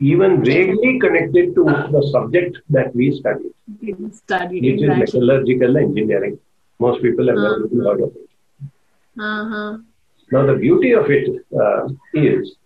[0.00, 3.52] even vaguely connected to the subject that we studied,
[4.12, 4.98] study which is exactly.
[5.00, 6.38] metallurgical engineering.
[6.78, 8.28] Most people have never even heard of it.
[9.18, 9.78] Uh-huh.
[10.32, 12.56] Now, the beauty of it uh, is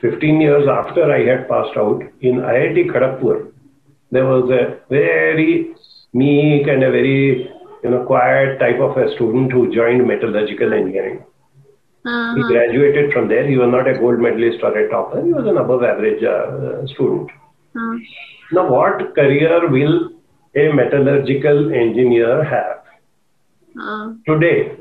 [0.00, 3.50] 15 years after I had passed out in IIT Kharagpur,
[4.10, 5.74] there was a very
[6.12, 7.50] meek and a very
[7.84, 11.18] you know quiet type of a student who joined metallurgical engineering.
[12.04, 12.48] He Uh-huh.
[12.48, 13.46] graduated from there.
[13.46, 15.20] He was not a gold medalist or a topper.
[15.24, 17.30] He was an above average uh, student.
[17.76, 17.96] Uh,
[18.52, 19.96] Now, what career will
[20.62, 22.78] a metallurgical engineer have?
[23.80, 24.76] uh, Today,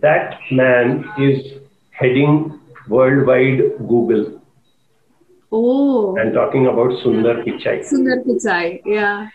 [0.00, 1.52] that man is
[1.90, 2.58] heading
[2.88, 4.40] worldwide Google.
[5.52, 6.16] oh.
[6.18, 7.76] I'm talking about Sundar Pichai.
[7.92, 8.80] Sundar Pichai.
[8.86, 9.28] Yeah.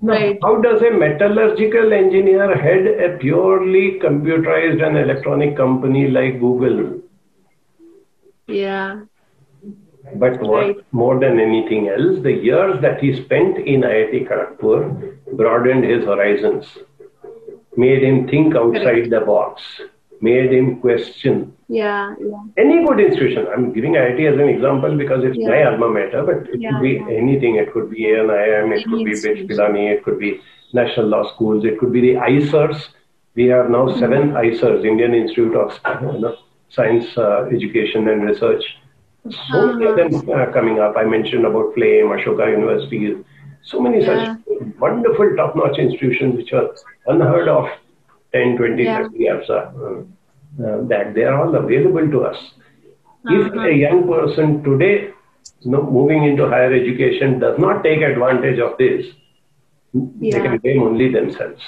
[0.00, 0.38] Now, Right.
[0.42, 7.00] How does a metallurgical engineer head a purely computerized and electronic company like Google?
[8.46, 9.00] Yeah.
[10.16, 10.76] But what Right.
[10.92, 16.66] more than anything else, the years that he spent in IIT Kharagpur broadened his horizons,
[17.76, 19.62] made him think outside the box,
[20.20, 21.52] made him question.
[21.68, 22.14] Yeah.
[22.20, 22.42] Yeah.
[22.56, 26.48] Any good institution, I'm giving IIT as an example because it's my alma mater, but
[26.54, 27.16] it Yeah, could be yeah.
[27.22, 27.56] anything.
[27.56, 29.52] It could be an IIM, it Any could be BITS.
[29.52, 30.40] Pilani, it could be
[30.72, 32.88] National Law Schools, it could be the IISERs.
[33.34, 33.98] We have now Mm-hmm.
[33.98, 36.36] seven IISERs, Indian Institute of you know,
[36.68, 38.64] Science, uh, Education and Research.
[39.50, 40.96] So many of them uh, coming up.
[40.96, 43.16] I mentioned about Flame, Ashoka University,
[43.70, 44.36] so many Yeah.
[44.36, 46.68] such wonderful top-notch institutions which are
[47.06, 47.66] unheard of
[48.32, 49.02] 10, 20, Yeah.
[49.02, 49.54] 30 years uh,
[50.64, 52.38] uh, that they are all available to us.
[53.36, 53.68] If Uh-huh.
[53.68, 54.94] a young person today
[55.64, 59.06] moving into higher education does not take advantage of this,
[59.94, 61.62] they can blame only themselves.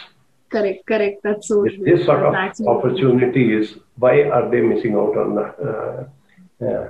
[0.55, 0.81] Correct.
[0.91, 1.17] Correct.
[1.23, 1.85] That's so true.
[1.89, 6.05] this sort of That's actually- opportunities, why are they missing out on the uh,
[6.67, 6.85] uh,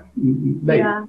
[0.71, 1.05] like Yeah.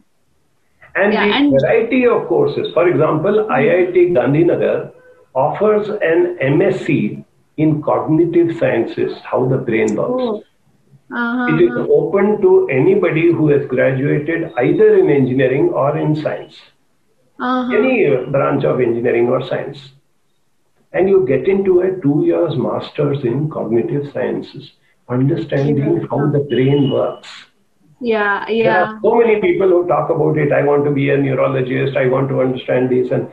[0.96, 2.74] And Yeah, the and- variety of courses.
[2.74, 4.92] For example, IIT Gandhinagar
[5.36, 7.24] offers an MSc
[7.58, 10.24] in cognitive sciences, how the brain works.
[10.24, 10.44] Oh.
[11.10, 11.56] Uh-huh.
[11.56, 16.58] It is open to anybody who has graduated either in engineering or in science,
[17.40, 17.74] Uh-huh.
[17.78, 19.94] any uh, branch of engineering or science.
[20.92, 24.72] And you get into a two years master's in cognitive sciences,
[25.08, 27.30] understanding how the brain works.
[28.00, 28.46] Yeah.
[28.48, 28.84] There Yeah.
[28.84, 30.52] are so many people who talk about it.
[30.52, 31.98] I want to be a neurologist.
[31.98, 33.12] I want to understand this.
[33.12, 33.28] And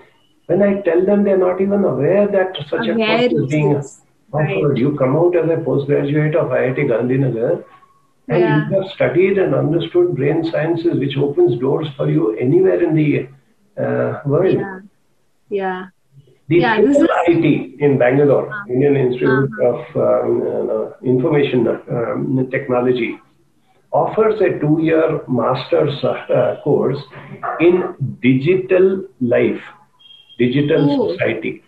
[0.47, 3.75] when I tell them, they're not even aware that such a Aware course is being
[4.33, 4.79] offered.
[4.79, 7.63] You come out as a postgraduate of IIT Gandhinagar
[8.29, 8.69] and Yeah.
[8.69, 13.27] you have studied and understood brain sciences, which opens doors for you anywhere in the
[13.77, 14.55] uh, world.
[14.55, 14.81] Yeah.
[15.51, 15.85] Yeah.
[16.49, 23.19] The Yeah, this is- IIIT in Bangalore, Indian Institute of um, uh, Information um, Technology,
[23.95, 26.99] offers a two-year master's uh, course
[27.61, 29.63] in digital life,
[30.39, 31.13] digital Oh.
[31.13, 31.63] society.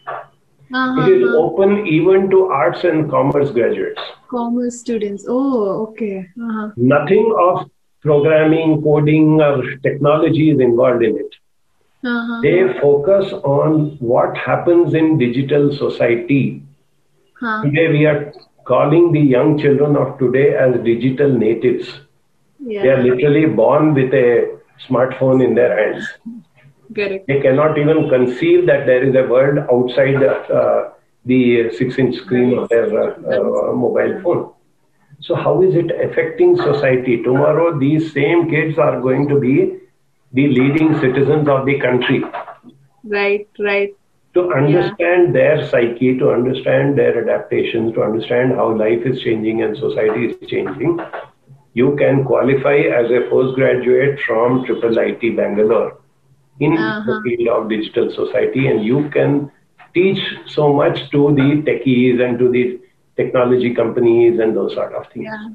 [0.75, 1.03] Uh-huh.
[1.03, 4.01] It is open even to arts and commerce graduates.
[4.29, 5.25] Commerce students.
[5.29, 6.27] Oh, okay.
[6.47, 6.71] Uh-huh.
[6.77, 7.71] Nothing of
[8.03, 11.35] programming, coding, or technology is involved in it.
[12.05, 12.41] Uh-huh.
[12.43, 16.63] They focus on what happens in digital society.
[17.63, 18.33] Today, we are
[18.65, 21.89] calling the young children of today as digital natives.
[22.61, 26.07] They are literally born with a smartphone in their hands.
[26.95, 27.27] Correct.
[27.27, 30.91] They cannot even conceive that there is a world outside uh,
[31.25, 34.53] the six inch screen of their uh, uh, mobile phone.
[35.21, 37.23] So, how is it affecting society?
[37.23, 39.79] Tomorrow, these same kids are going to be
[40.33, 42.23] the leading citizens of the country.
[43.05, 43.95] Right, right.
[44.35, 49.77] To understand their psyche, to understand their adaptations, to understand how life is changing and
[49.77, 51.01] society is changing,
[51.81, 55.89] you can qualify as a postgraduate from IIIT Bangalore
[56.67, 57.03] in Uh-huh.
[57.09, 59.51] the field of digital society, and you can
[59.97, 60.23] teach
[60.57, 62.65] so much to the techies and to the
[63.21, 65.27] technology companies and those sort of things.
[65.31, 65.49] Yeah.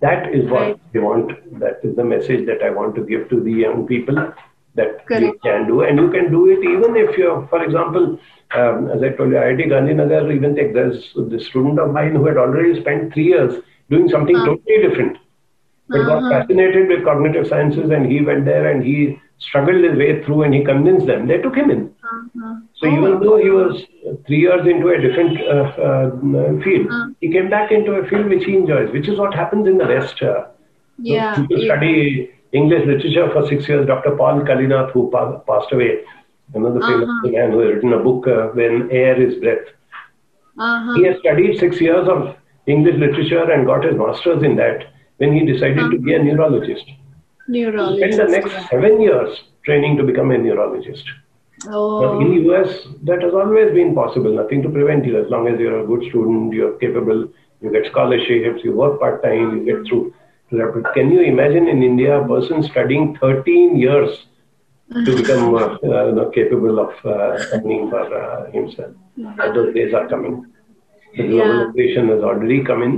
[0.00, 0.78] That is what Right.
[0.94, 1.32] we want.
[1.64, 4.18] That is the message that I want to give to the young people
[4.80, 4.92] that
[5.24, 5.80] you can do.
[5.86, 8.04] And you can do it even if you're, for example,
[8.60, 11.00] um, as I told you, IIT Gandhinagar, even take there's
[11.34, 13.54] the student of mine who had already spent three years
[13.90, 14.44] doing something Uh.
[14.46, 15.16] totally different.
[15.90, 16.30] But got Uh-huh.
[16.34, 20.52] fascinated with cognitive sciences and he went there and he struggled his way through and
[20.54, 21.26] he convinced them.
[21.26, 21.80] They took him in.
[22.12, 22.54] Uh-huh.
[22.80, 22.96] So Oh.
[22.96, 23.86] even though he was
[24.26, 27.06] three years into a different uh, uh, field, Uh.
[27.22, 29.86] he came back into a field which he enjoys, which is what happens in the
[29.94, 30.22] West.
[30.22, 30.34] Uh,
[30.98, 31.34] Yeah.
[31.38, 31.68] people yeah.
[31.70, 31.94] study
[32.60, 33.86] English literature for six years.
[33.86, 34.12] Dr.
[34.20, 35.90] Paul Kalanithi, who pa- passed away,
[36.54, 37.30] another famous Uh-huh.
[37.36, 39.66] man who has written a book, uh, When Air is Breath.
[40.58, 40.94] Uh-huh.
[40.96, 42.34] He has studied six years of
[42.68, 46.84] English literature and got his master's in that when he decided to be a neurologist.
[46.86, 48.14] He Neurologist.
[48.14, 48.68] spent the next yeah.
[48.68, 51.04] seven years training to become a neurologist.
[51.66, 52.20] Oh.
[52.20, 54.32] in the US, that has always been possible.
[54.32, 57.28] Nothing to prevent you as long as you're a good student, you're capable,
[57.60, 60.14] you get scholarships, you work part time, you get through.
[60.50, 64.26] But can you imagine in India a person studying 13 years
[65.04, 68.94] to become uh, uh, capable of uh, earning for uh, himself?
[69.52, 70.46] Those days are coming.
[71.16, 71.30] The Yeah.
[71.30, 72.92] globalization has already come in,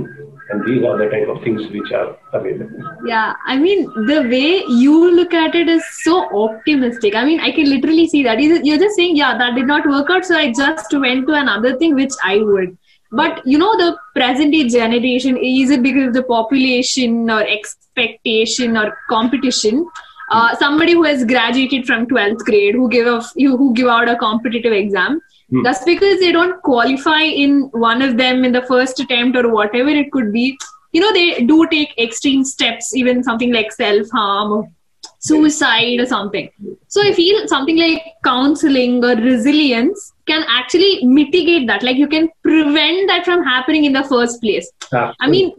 [0.49, 2.83] and these are the type of things which are available.
[3.05, 7.15] Yeah, I mean, the way you look at it is so optimistic.
[7.15, 8.41] I mean, I can literally see that.
[8.41, 11.33] You're you're just saying, yeah, that did not work out, so I just went to
[11.33, 12.77] another thing which I would.
[13.11, 18.77] But you know, the present day generation, is it because of the population or expectation
[18.77, 19.85] or competition?
[20.29, 24.07] Uh, somebody who has graduated from 12th grade, who give off, you who give out
[24.07, 25.19] a competitive exam,
[25.51, 25.63] Hmm.
[25.63, 29.89] that's because they don't qualify in one of them in the first attempt or whatever
[29.89, 30.57] it could be.
[30.93, 34.71] You know they do take extreme steps even something like self harm or
[35.19, 36.49] suicide or something.
[36.87, 41.83] So i feel something like counseling or resilience can actually mitigate that.
[41.83, 44.71] Like you can prevent that from happening in the first place.
[45.19, 45.53] I mean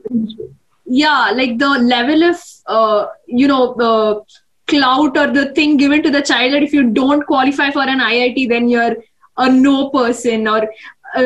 [0.87, 4.23] yeah like the level of uh, you know the
[4.69, 8.01] clout or the thing given to the child that if you don't qualify for an
[8.01, 8.97] iit then you're
[9.37, 10.63] a no person or
[11.17, 11.23] uh,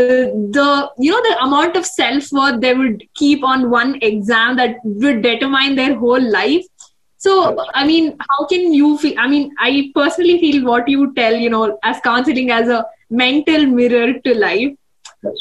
[0.57, 4.77] the you know the amount of self worth they would keep on one exam that
[4.85, 6.65] would determine their whole life.
[7.19, 11.35] So i mean how can you feel i mean i personally feel what you tell
[11.35, 14.73] you know as counseling as a mental mirror to life.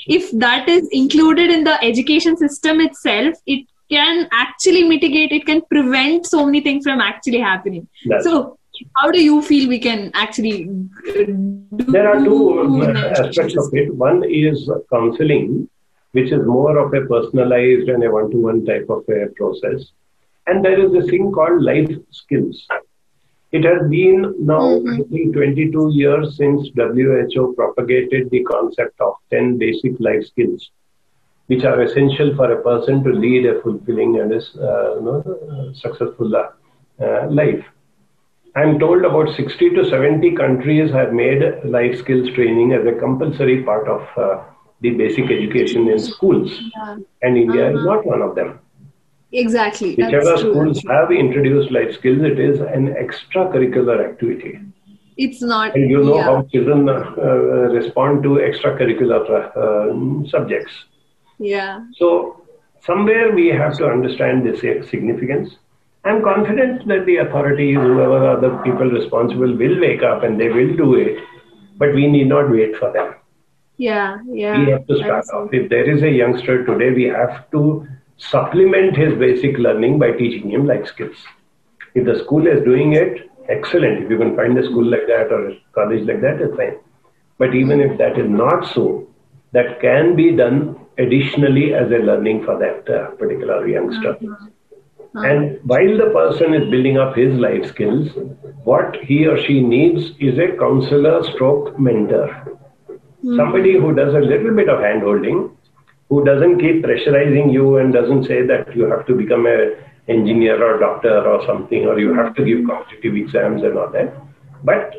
[0.07, 5.61] If that is included in the education system itself it can actually mitigate it can
[5.69, 7.87] prevent so many things from actually happening.
[8.05, 8.57] That's so
[8.97, 10.69] how do you feel we can actually
[11.15, 11.23] uh,
[11.75, 12.39] do There are two
[12.93, 13.93] the aspects of it.
[13.95, 15.67] One is counseling,
[16.11, 19.91] which is more of a personalized and a one to one type of a process.
[20.47, 22.65] And there is this thing called life skills.
[23.51, 25.33] It has been now, Mhm.
[25.33, 30.71] 22 years since WHO propagated the concept of 10 basic life skills,
[31.47, 35.19] which are essential for a person to lead a fulfilling and a uh, you know,
[35.51, 36.47] uh, successful uh,
[37.03, 37.63] uh, life.
[38.55, 43.63] I'm told about 60 to 70 countries have made life skills training as a compulsory
[43.63, 44.43] part of uh,
[44.81, 46.97] the basic education in schools, Yeah.
[47.23, 47.85] and India is Uh-huh.
[47.95, 48.59] not one of them.
[49.31, 49.95] Exactly.
[49.95, 54.59] Whichever schools have introduced life skills, it is an extracurricular activity.
[55.17, 55.75] it's not.
[55.75, 56.23] And you know yeah.
[56.29, 59.19] how children uh, uh, respond to extracurricular
[59.65, 60.73] uh, subjects.
[61.39, 61.85] Yeah.
[61.99, 62.41] So
[62.87, 65.55] somewhere we have to understand this significance.
[66.05, 70.49] I'm confident that the authorities, whoever are the people responsible, will wake up and they
[70.49, 71.17] will do it,
[71.77, 73.15] but we need not wait for them.
[73.77, 74.59] Yeah, yeah.
[74.59, 75.49] We have to start off.
[75.51, 77.87] If there is a youngster today, we have to
[78.17, 81.17] supplement his basic learning by teaching him life skills.
[81.95, 84.03] If the school is doing it, excellent.
[84.03, 86.77] If you can find a school like that or a college like that, it's fine.
[87.39, 89.07] But even if that is not so,
[89.53, 94.11] that can be done additionally as a learning for that uh, particular youngster.
[94.11, 94.47] Uh-huh.
[95.23, 98.09] And while the person is building up his life skills,
[98.63, 102.27] what he or she needs is a counselor stroke mentor.
[102.89, 103.37] Mm-hmm.
[103.37, 105.55] Somebody who does a little bit of hand holding,
[106.09, 109.75] who doesn't keep pressurizing you and doesn't say that you have to become a
[110.07, 114.13] engineer or doctor or something, or you have to give competitive exams and all that,
[114.63, 114.93] but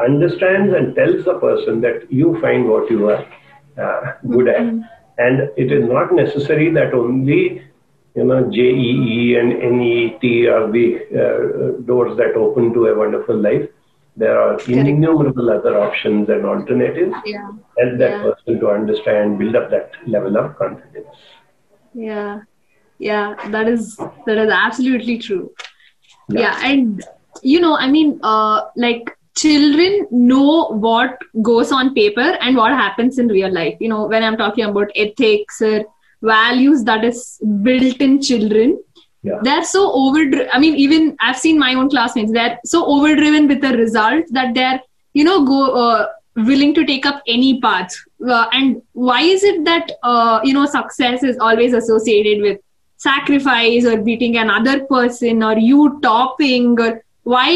[0.00, 3.24] understands and tells the person that you find what you are
[3.78, 4.60] uh, good at.
[4.60, 4.80] Mm-hmm.
[5.18, 7.62] And it is not necessary that only
[8.14, 13.68] you know, JEE and NEET are the uh, doors that open to a wonderful life.
[14.16, 17.14] There are innumerable other options and alternatives.
[17.24, 17.50] Yeah.
[17.78, 18.22] Help that yeah.
[18.22, 21.06] person to understand, build up that level of confidence.
[21.94, 22.42] Yeah,
[22.98, 25.50] yeah, that is that is absolutely true.
[26.28, 27.02] Yeah, yeah and
[27.42, 33.18] you know, I mean, uh, like children know what goes on paper and what happens
[33.18, 33.76] in real life.
[33.80, 35.84] You know, when I'm talking about ethics or
[36.22, 38.78] values that is built in children
[39.22, 39.38] yeah.
[39.42, 43.60] they're so overdriven i mean even i've seen my own classmates they're so overdriven with
[43.60, 44.80] the result that they're
[45.12, 47.94] you know go uh, willing to take up any path
[48.28, 52.58] uh, and why is it that uh, you know success is always associated with
[52.96, 57.48] sacrifice or beating another person or you topping or why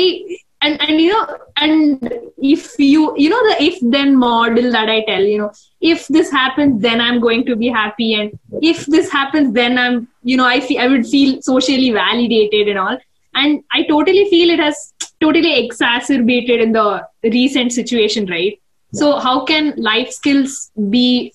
[0.62, 5.04] and and you know and if you you know the if then model that i
[5.04, 5.50] tell you know
[5.80, 8.14] if this happens then i'm going to be happy.
[8.14, 12.68] And if this happens then i'm you know i feel i would feel socially validated
[12.68, 12.98] and all.
[13.34, 18.60] And i totally feel it has totally exacerbated in the recent situation right?
[18.92, 21.34] So how can life skills be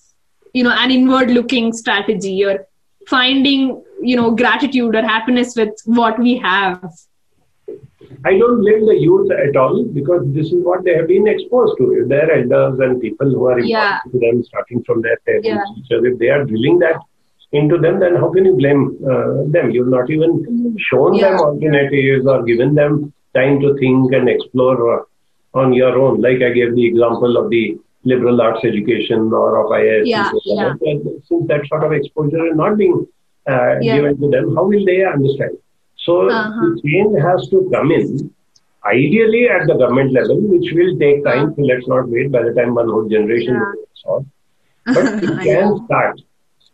[0.53, 2.67] you know an inward looking strategy or
[3.07, 6.91] finding you know gratitude or happiness with what we have
[8.23, 11.77] I don't blame the youth at all because this is what they have been exposed
[11.79, 11.91] to.
[12.01, 13.99] If their elders and people who are important yeah.
[14.11, 15.63] to them, starting from their parents, yeah.
[15.75, 17.01] teachers, if they are drilling that
[17.51, 19.71] into them, then how can you blame uh, them?
[19.71, 21.31] You've not even shown yeah.
[21.31, 25.03] them alternatives or given them time to think and explore uh,
[25.53, 26.21] on your own.
[26.21, 30.07] Like I gave the example of the liberal arts education or of IIS.
[30.07, 30.73] Yeah, yeah.
[30.83, 33.07] Since that sort of exposure is not being
[33.49, 35.57] uh, given to them, how will they understand?
[36.05, 36.61] So uh-huh.
[36.61, 38.33] the change has to come in,
[38.85, 41.47] ideally at the government level, which will take time.
[41.47, 41.55] Uh-huh.
[41.55, 44.19] So let's not wait by the time one whole generation yeah.
[44.85, 46.21] But it can start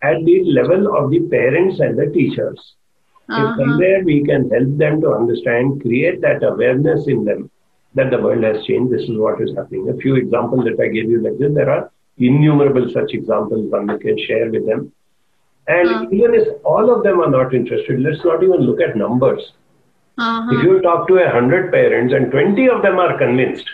[0.01, 2.59] at the level of the parents and the teachers.
[3.29, 3.51] Uh-huh.
[3.51, 7.51] If somewhere we can help them to understand, create that awareness in them
[7.95, 9.89] that the world has changed, this is what is happening.
[9.89, 13.87] A few examples that I gave you like this, there are innumerable such examples one
[13.99, 14.93] can share with them.
[15.67, 16.05] And uh-huh.
[16.11, 19.51] even if all of them are not interested, let's not even look at numbers.
[20.17, 20.57] Uh-huh.
[20.57, 23.69] If you talk to a hundred parents and 20 of them are convinced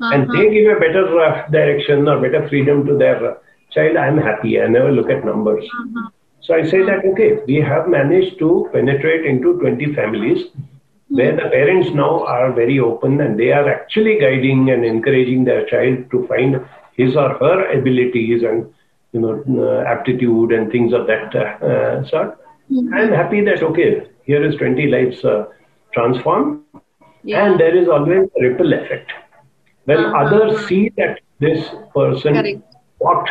[0.00, 0.14] uh-huh.
[0.14, 3.38] and they give a better direction or better freedom to their
[3.70, 4.60] child, I'm happy.
[4.60, 5.64] I never look at numbers.
[5.64, 6.10] Uh-huh.
[6.42, 10.46] So I say that, okay, we have managed to penetrate into 20 families
[11.08, 15.66] where the parents now are very open and they are actually guiding and encouraging their
[15.66, 16.64] child to find
[16.96, 18.72] his or her abilities and
[19.12, 22.38] you know, uh, aptitude and things of that uh, sort.
[22.70, 22.94] Mm-hmm.
[22.94, 25.46] I'm happy that, okay, here is 20 lives uh,
[25.92, 26.62] transformed.
[27.24, 27.44] Yeah.
[27.44, 29.10] And there is always a ripple effect.
[29.84, 30.24] When uh-huh.
[30.24, 32.62] others see that this person Correct.
[32.98, 33.30] walked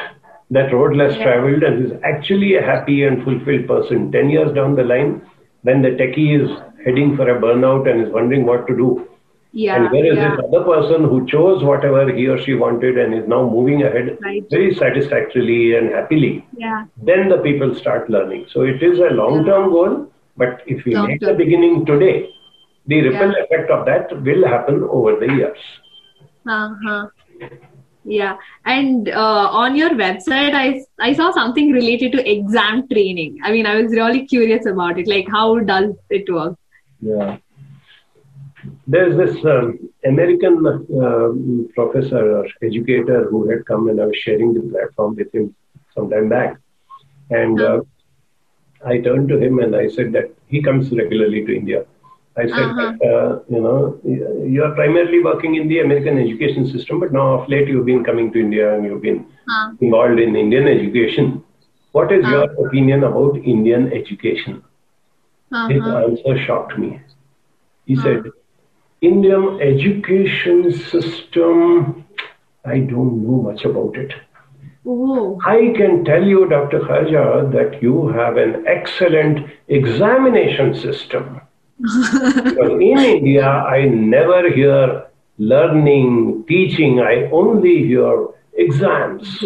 [0.51, 1.23] that road less yeah.
[1.23, 5.21] traveled and is actually a happy and fulfilled person, 10 years down the line,
[5.61, 6.49] when the techie is
[6.85, 9.08] heading for a burnout and is wondering what to do,
[9.51, 10.35] yeah, and whereas yeah.
[10.35, 14.17] this other person who chose whatever he or she wanted and is now moving ahead
[14.21, 14.43] right.
[14.51, 16.85] very satisfactorily and happily, yeah.
[17.01, 18.45] then the people start learning.
[18.51, 19.69] So it is a long term yeah.
[19.69, 22.29] goal, but if we make the beginning today,
[22.85, 23.43] the ripple yeah.
[23.43, 25.57] effect of that will happen over the years.
[26.47, 27.07] Uh huh.
[28.05, 33.39] Yeah, and uh, on your website, I I saw something related to exam training.
[33.43, 35.07] I mean, I was really curious about it.
[35.07, 36.55] Like, how does it work?
[37.01, 37.37] Yeah
[38.87, 41.29] there's this um, American uh,
[41.75, 45.55] professor or educator who had come and I was sharing the platform with him
[45.95, 46.57] some time back.
[47.29, 47.81] And uh,
[48.85, 51.85] I turned to him and I said that he comes regularly to India.
[52.37, 52.93] I said, Uh-huh.
[52.99, 53.99] that, uh, you know,
[54.55, 58.03] you are primarily working in the American education system, but now of late you've been
[58.03, 61.43] coming to India and you've been Uh, involved in Indian education.
[61.91, 62.29] What is Uh.
[62.33, 64.61] your opinion about Indian education?
[65.69, 66.03] His uh-huh.
[66.05, 66.89] answer shocked me.
[67.85, 68.23] He said,
[69.01, 72.05] Indian education system,
[72.65, 74.13] I don't know much about it.
[74.85, 75.39] Oh.
[75.45, 76.79] I can tell you, Dr.
[76.79, 81.41] Khwaja, that you have an excellent examination system.
[81.79, 85.05] In India, I never hear
[85.37, 89.43] learning, teaching, I only hear exams.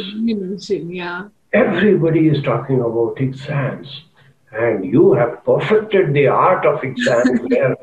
[0.66, 1.28] Yeah.
[1.54, 4.01] Everybody is talking about exams.
[4.51, 7.76] And you have perfected the art of exams where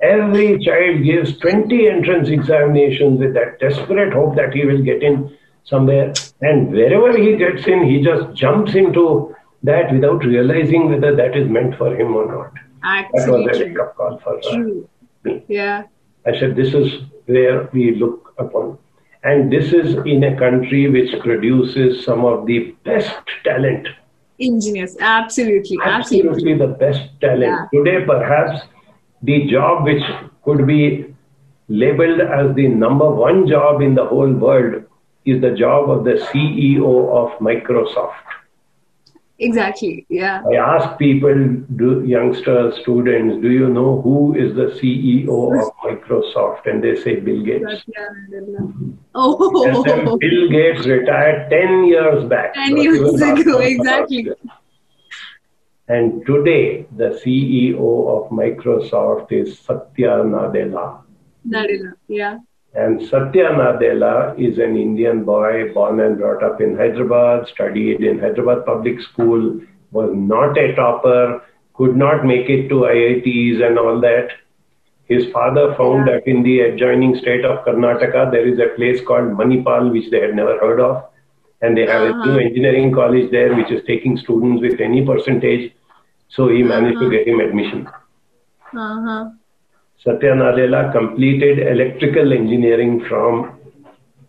[0.00, 5.36] every child gives 20 entrance examinations with that desperate hope that he will get in
[5.64, 6.12] somewhere.
[6.40, 11.48] And wherever he gets in, he just jumps into that without realizing whether that is
[11.48, 12.52] meant for him or not.
[12.82, 14.88] That was a wake up call for true.
[15.24, 15.44] me.
[15.48, 15.84] Yeah.
[16.26, 18.78] I said, this is where we look upon.
[19.24, 23.12] And this is in a country which produces some of the best
[23.44, 23.88] talent
[24.40, 24.96] Engineers.
[25.00, 25.78] Absolutely.
[25.82, 26.30] Absolutely.
[26.30, 27.42] absolutely the best talent.
[27.42, 27.66] Yeah.
[27.74, 28.62] Today, perhaps
[29.22, 30.02] the job which
[30.44, 31.14] could be
[31.68, 34.84] labeled as the number one job in the whole world
[35.24, 38.14] is the job of the CEO of Microsoft.
[39.40, 40.04] Exactly.
[40.08, 40.42] Yeah.
[40.50, 41.32] I ask people,
[41.76, 46.66] do, youngsters, students, do you know who is the CEO of Microsoft?
[46.66, 47.84] And they say Bill Gates.
[47.96, 50.16] And Oh.
[50.18, 52.54] Bill Gates retired 10 years back.
[52.54, 54.28] 10 years ago, exactly.
[55.88, 57.78] And today, the CEO
[58.14, 61.00] of Microsoft is Satya Nadella.
[61.48, 61.94] Nadella.
[62.08, 62.38] Yeah.
[62.74, 68.18] And Satya Nadella is an Indian boy born and brought up in Hyderabad, studied in
[68.18, 69.60] Hyderabad public school,
[69.90, 74.28] was not a topper, could not make it to IITs and all that.
[75.04, 76.16] His father found Yeah.
[76.16, 80.20] that in the adjoining state of Karnataka, there is a place called Manipal, which they
[80.20, 81.02] had never heard of.
[81.62, 82.26] And they have a Uh-huh.
[82.26, 85.72] new engineering college there, which is taking students with any percentage.
[86.28, 87.10] So he managed to Uh-huh.
[87.16, 87.86] get him admission.
[88.86, 89.30] Uh-huh.
[90.04, 93.52] Satya Nadella completed electrical engineering from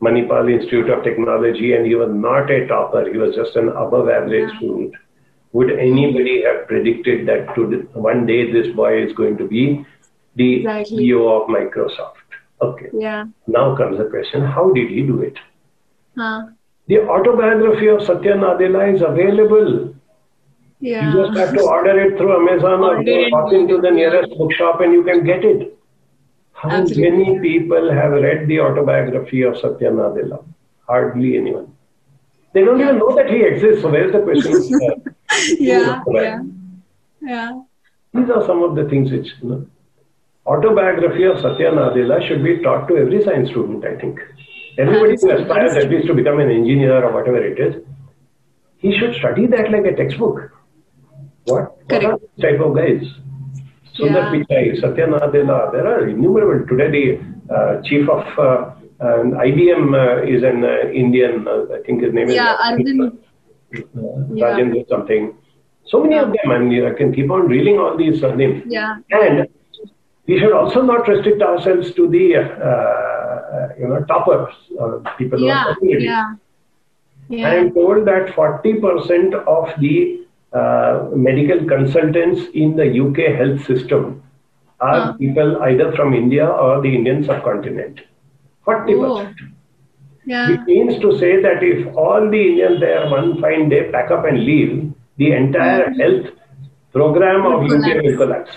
[0.01, 4.09] Manipal Institute of Technology and he was not a topper, he was just an above
[4.09, 4.57] average Yeah.
[4.57, 4.93] student.
[5.51, 7.65] Would anybody have predicted that to
[8.07, 9.85] one day this boy is going to be
[10.35, 10.97] the Exactly.
[11.05, 12.25] CEO of Microsoft?
[12.61, 13.25] Okay, Yeah.
[13.47, 15.37] now comes the question how did he do it?
[16.17, 16.41] Huh.
[16.87, 19.93] The autobiography of Satya Nadella is available.
[20.79, 21.13] Yeah.
[21.13, 24.93] You just have to order it through Amazon or walk into the nearest bookshop and
[24.93, 25.77] you can get it.
[26.53, 27.11] How Absolutely.
[27.11, 30.43] many people have read the autobiography of Satya Nadella?
[30.87, 31.73] Hardly anyone.
[32.53, 33.81] They don't even know that he exists.
[33.81, 35.15] So where's the question?
[35.59, 36.01] Yeah.
[36.11, 36.39] Yeah.
[37.21, 37.61] Yeah.
[38.13, 39.67] These are some of the things which, you know,
[40.47, 44.19] autobiography of Satya Nadella should be taught to every science student, I think.
[44.77, 47.83] Everybody who aspires at least to become an engineer or whatever it is,
[48.77, 50.48] he should study that like a textbook.
[51.49, 53.01] What, what are type of guys?
[53.97, 54.31] Sundar Yeah.
[54.33, 56.65] Pichai, Satya Nadella, there are innumerable.
[56.67, 58.71] Today, the uh, chief of uh,
[59.01, 63.07] um, IBM uh, is an uh, Indian, uh, I think his name Yeah, is Arvind.
[63.07, 63.11] uh,
[64.33, 64.45] Yeah.
[64.45, 65.35] Rajendra something.
[65.87, 68.63] So many of them, and I can keep on reading all these uh, names.
[68.67, 68.97] Yeah.
[69.11, 69.47] And
[70.27, 75.49] we should also not restrict ourselves to the uh, you know toppers, uh, people who
[75.49, 76.05] are community.
[76.05, 77.47] Yeah.
[77.49, 80.18] I am told that 40% of the
[80.51, 84.23] Uh, medical consultants in the UK health system
[84.79, 85.13] are Huh.
[85.13, 88.01] people either from India or the Indian subcontinent.
[88.65, 89.35] 40%.
[90.25, 90.49] Yeah.
[90.49, 94.25] Which means to say that if all the Indians there one fine day pack up
[94.25, 95.99] and leave, the entire mm-hmm.
[96.01, 96.27] health
[96.93, 98.51] program of UK will collapse.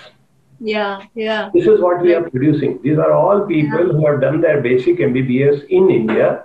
[0.60, 1.00] Yeah.
[1.14, 1.50] Yeah.
[1.52, 2.80] This is what we are producing.
[2.82, 6.44] These are all people who have done their basic MBBS in India,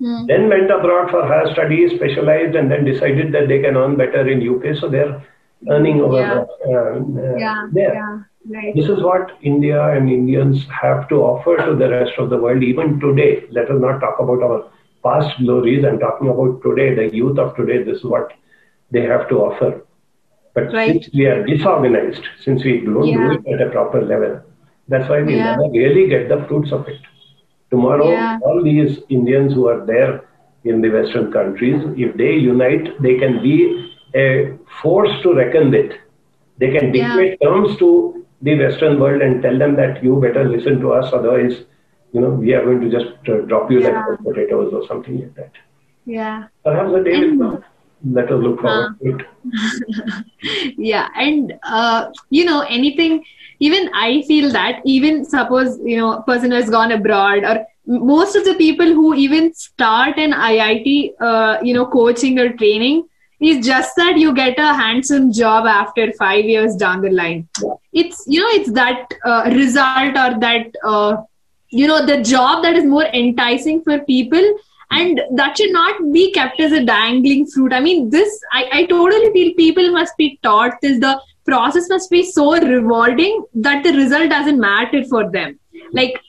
[0.00, 0.26] Hmm.
[0.26, 4.28] then went abroad for higher studies, specialized, and then decided that they can earn better
[4.28, 4.74] in UK.
[4.74, 5.22] So they're
[5.70, 6.44] earning over Yeah.
[6.66, 7.66] uh, uh, Yeah.
[7.72, 7.94] there.
[7.94, 8.18] Yeah.
[8.54, 8.74] Right.
[8.74, 12.62] This is what India and Indians have to offer to the rest of the world,
[12.62, 13.44] even today.
[13.50, 14.64] Let us not talk about our
[15.02, 15.84] past glories.
[15.84, 17.82] I'm talking about today, the youth of today.
[17.84, 18.32] This is what
[18.90, 19.70] they have to offer.
[20.54, 20.92] But Right.
[20.92, 23.28] since we are disorganized, since we don't Yeah.
[23.28, 24.40] do it at a proper level,
[24.88, 25.56] that's why we Yeah.
[25.56, 26.98] never really get the fruits of it.
[27.74, 28.38] Tomorrow, Yeah.
[28.46, 30.12] all these Indians who are there
[30.64, 33.56] in the Western countries, if they unite, they can be
[34.14, 34.26] a
[34.82, 35.92] force to reckon with.
[36.58, 37.16] They can Yeah.
[37.16, 37.90] dictate terms to
[38.42, 41.54] the Western world and tell them that you better listen to us, otherwise,
[42.12, 44.04] you know, we are going to just uh, drop you Yeah.
[44.08, 45.52] like potatoes or something like that.
[46.06, 46.44] Yeah.
[46.64, 47.64] Perhaps the day will come.
[48.04, 50.74] Let us look forward to it.
[50.78, 53.24] yeah and uh, you know anything
[53.60, 58.34] even i feel that even suppose you know a person has gone abroad or most
[58.36, 63.04] of the people who even start an iit uh, you know coaching or training
[63.40, 67.46] is just that you get a hands-on job after five years down the line
[67.92, 71.16] it's you know it's that uh, result or that uh,
[71.70, 74.58] you know the job that is more enticing for people
[74.90, 78.86] and that should not be kept as a dangling fruit i mean this i, I
[78.86, 83.92] totally feel people must be taught this the process must be so rewarding that the
[83.92, 85.58] result doesn't matter for them
[85.92, 86.20] like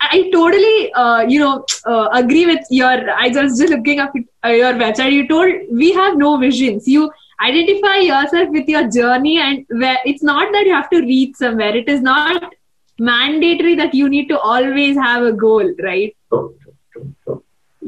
[0.00, 3.10] I, totally, uh, you know, uh, agree with your.
[3.10, 5.12] I was just looking up at, uh, your website.
[5.12, 6.88] You told we have no visions.
[6.88, 7.10] You
[7.42, 11.76] identify yourself with your journey, and where it's not that you have to reach somewhere.
[11.76, 12.54] It is not
[12.98, 16.16] mandatory that you need to always have a goal, right?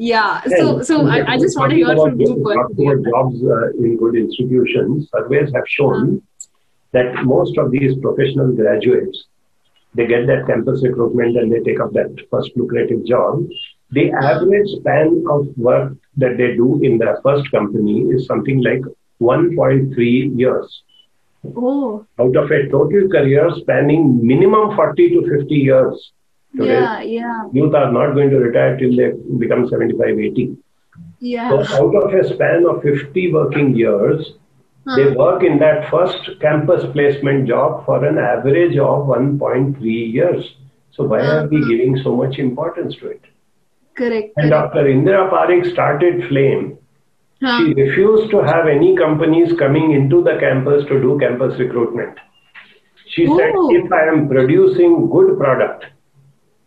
[0.00, 0.40] Yeah.
[0.56, 3.04] So, so I, I just want to hear from you.
[3.10, 6.22] Jobs uh, in good institutions, surveys have shown
[6.92, 9.26] that most of these professional graduates
[9.94, 13.46] they get that campus recruitment and they take up that first lucrative job.
[13.90, 18.82] The average span of work that they do in their first company is something like
[19.20, 20.82] 1.3 years.
[21.44, 22.06] Oh.
[22.20, 26.12] Out of a total career spanning minimum 40 to 50 years.
[26.56, 27.42] Today, yeah, yeah.
[27.52, 30.56] Youth are not going to retire till they become 75, 80.
[31.20, 31.50] Yeah.
[31.50, 34.32] So out of a span of 50 working years,
[34.86, 34.96] Huh.
[34.96, 40.54] They work in that first campus placement job for an average of 1.3 years.
[40.92, 41.44] So why uh-huh.
[41.44, 43.22] are we giving so much importance to it?
[43.94, 44.32] Correct.
[44.36, 44.74] And correct.
[44.74, 44.84] Dr.
[44.84, 46.78] Indira Parikh started Flame.
[47.42, 47.58] Huh.
[47.58, 52.18] She refused to have any companies coming into the campus to do campus recruitment.
[53.08, 53.36] She Ooh.
[53.36, 55.84] said, if I am producing good product,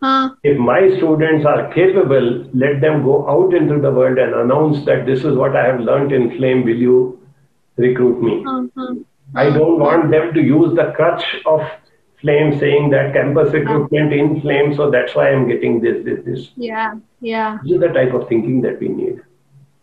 [0.03, 0.29] huh.
[0.43, 5.05] if my students are capable, let them go out into the world and announce that
[5.05, 6.63] this is what I have learned in Flame.
[6.65, 7.19] Will you
[7.77, 8.43] recruit me.
[8.47, 8.95] Uh-huh.
[9.35, 11.61] I don't want them to use the crutch of
[12.21, 16.49] flame saying that campus recruitment in flame, so that's why I'm getting this, this, this.
[16.55, 17.57] Yeah, yeah.
[17.63, 19.21] This is the type of thinking that we need.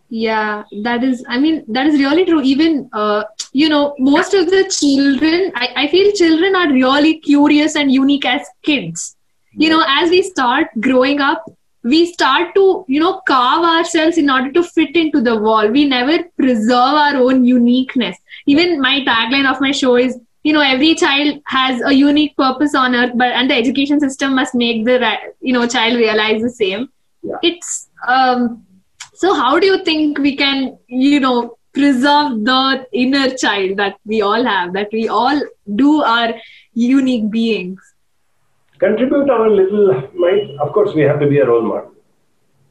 [0.09, 2.41] Yeah, that is, I mean, that is really true.
[2.41, 7.75] Even, uh, you know, most of the children, I, I feel children are really curious
[7.75, 9.15] and unique as kids.
[9.53, 11.43] You know, as we start growing up,
[11.83, 15.67] we start to you know carve ourselves in order to fit into the wall.
[15.67, 18.17] We never preserve our own uniqueness.
[18.45, 22.75] Even my tagline of my show is you know every child has a unique purpose
[22.75, 26.49] on earth but and the education system must make the you know child realize the
[26.49, 26.89] same.
[27.23, 27.35] Yeah.
[27.43, 28.65] it's um
[29.13, 34.21] so how do you think we can you know preserve the inner child that we
[34.21, 35.39] all have that we all
[35.75, 36.33] do are
[36.73, 37.79] unique beings
[38.81, 39.87] contribute our little
[40.25, 40.49] might.
[40.59, 41.91] Of course, we have to be a role model.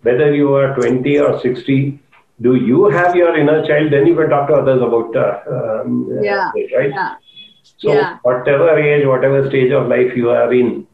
[0.02, 1.98] Whether you are 20 or 60,
[2.42, 3.92] do you have your inner child?
[3.92, 6.50] Then you can talk to others about uh, um, yeah.
[6.54, 6.90] it, right?
[6.90, 7.14] Yeah.
[7.78, 8.18] So, yeah.
[8.22, 10.86] whatever age, whatever stage of life you are in,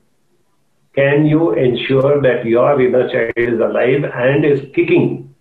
[0.95, 5.35] can you ensure that your inner child is alive and is kicking?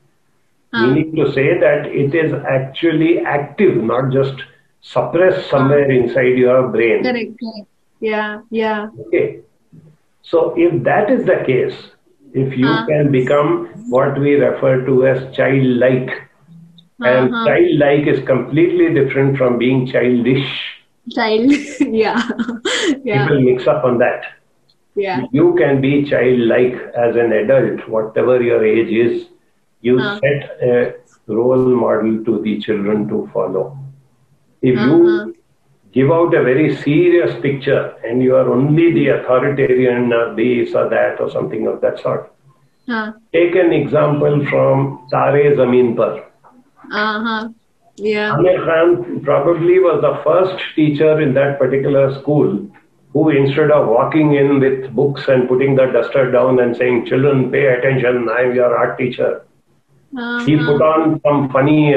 [0.74, 0.88] Huh.
[0.88, 4.36] Meaning to say that it is actually active, not just
[4.82, 6.00] suppressed somewhere huh.
[6.00, 7.04] inside your brain.
[7.04, 7.68] Correct.
[8.00, 8.42] Yeah.
[8.52, 8.90] Yeah.
[9.08, 9.42] Okay.
[10.28, 11.76] So if that is the case,
[12.34, 17.10] if you uh, can become what we refer to as childlike, uh-huh.
[17.10, 20.48] and childlike is completely different from being childish.
[21.12, 22.28] Child, yeah.
[23.04, 23.28] yeah.
[23.28, 24.24] People mix up on that.
[24.96, 25.22] Yeah.
[25.32, 29.28] You can be childlike as an adult, whatever your age is.
[29.82, 30.96] You uh set a
[31.28, 33.78] role model to the children to follow.
[34.62, 34.88] If uh-huh.
[34.88, 35.36] you
[35.96, 40.90] give out a very serious picture and you are only the authoritarian or this or
[40.90, 42.32] that or something of that sort.
[42.88, 43.14] Huh.
[43.34, 46.26] Take an example from Taare Zameen Par.
[46.92, 47.50] Uh-huh.
[47.96, 48.36] Yeah.
[48.36, 52.70] Aamir Khan probably was the first teacher in that particular school
[53.14, 57.50] who instead of walking in with books and putting the duster down and saying, children,
[57.50, 59.46] pay attention, I am your art teacher.
[60.18, 60.46] Uh-huh.
[60.46, 61.96] He put on some funny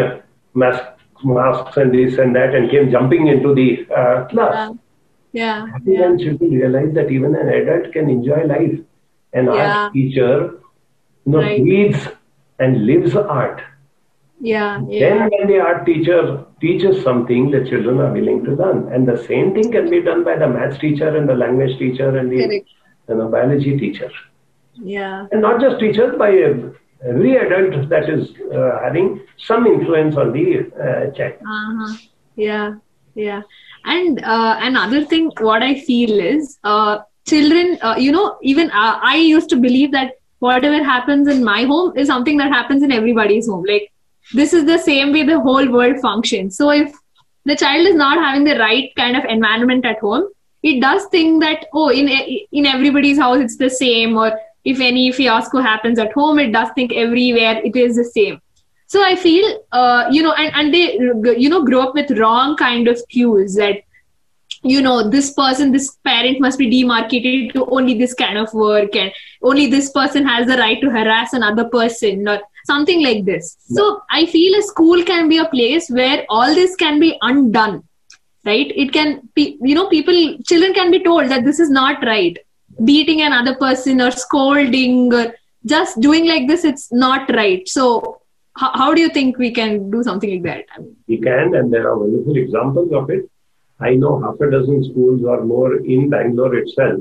[0.54, 0.84] mask
[1.24, 4.72] masks and this and that and came jumping into the uh, class.
[5.32, 5.66] Yeah.
[5.84, 6.04] yeah.
[6.04, 8.78] And children realize that even an adult can enjoy life.
[9.32, 9.76] An yeah.
[9.76, 10.60] art teacher
[11.26, 11.62] you know, right.
[11.62, 12.08] reads
[12.58, 13.62] and lives art.
[14.40, 15.00] Yeah, yeah.
[15.00, 18.92] Then when the art teacher teaches something, the children are willing to learn.
[18.92, 22.16] And the same thing can be done by the maths teacher and the language teacher
[22.16, 22.62] and the
[23.08, 24.10] you know, biology teacher.
[24.74, 25.26] Yeah.
[25.32, 26.30] And not just teachers, by
[27.06, 31.34] every adult that is uh, having some influence on the uh, child.
[31.40, 31.96] Uh-huh.
[32.36, 32.74] Yeah,
[33.14, 33.42] yeah.
[33.84, 39.48] And uh, another thing, what I feel is uh, children, you know, even I used
[39.50, 43.64] to believe that whatever happens in my home is something that happens in everybody's home.
[43.66, 43.92] Like,
[44.34, 46.56] this is the same way the whole world functions.
[46.56, 46.92] So if
[47.44, 50.28] the child is not having the right kind of environment at home,
[50.62, 54.38] it does think that oh, in in everybody's house it's the same, or
[54.72, 58.40] if any fiasco happens at home, it does think everywhere it is the same.
[58.86, 60.94] So I feel, uh, you know, and, and they,
[61.38, 63.82] you know, grow up with wrong kind of cues that
[64.64, 68.96] you know this person this parent must be demarcated to only this kind of work
[68.96, 69.12] and
[69.42, 73.56] only this person has the right to harass another person or something like this.
[73.76, 77.84] So i feel a school can be a place where all this can be undone
[78.44, 78.72] right?
[78.74, 82.38] It can be you know people children can be told that this is not right
[82.84, 85.34] beating another person or scolding or
[85.66, 88.20] just doing like this it's not right so
[88.56, 91.54] how, how do you think we can do something like that I mean, we can
[91.54, 93.28] and there are wonderful examples of it
[93.80, 97.00] I know half a dozen schools or more in Bangalore itself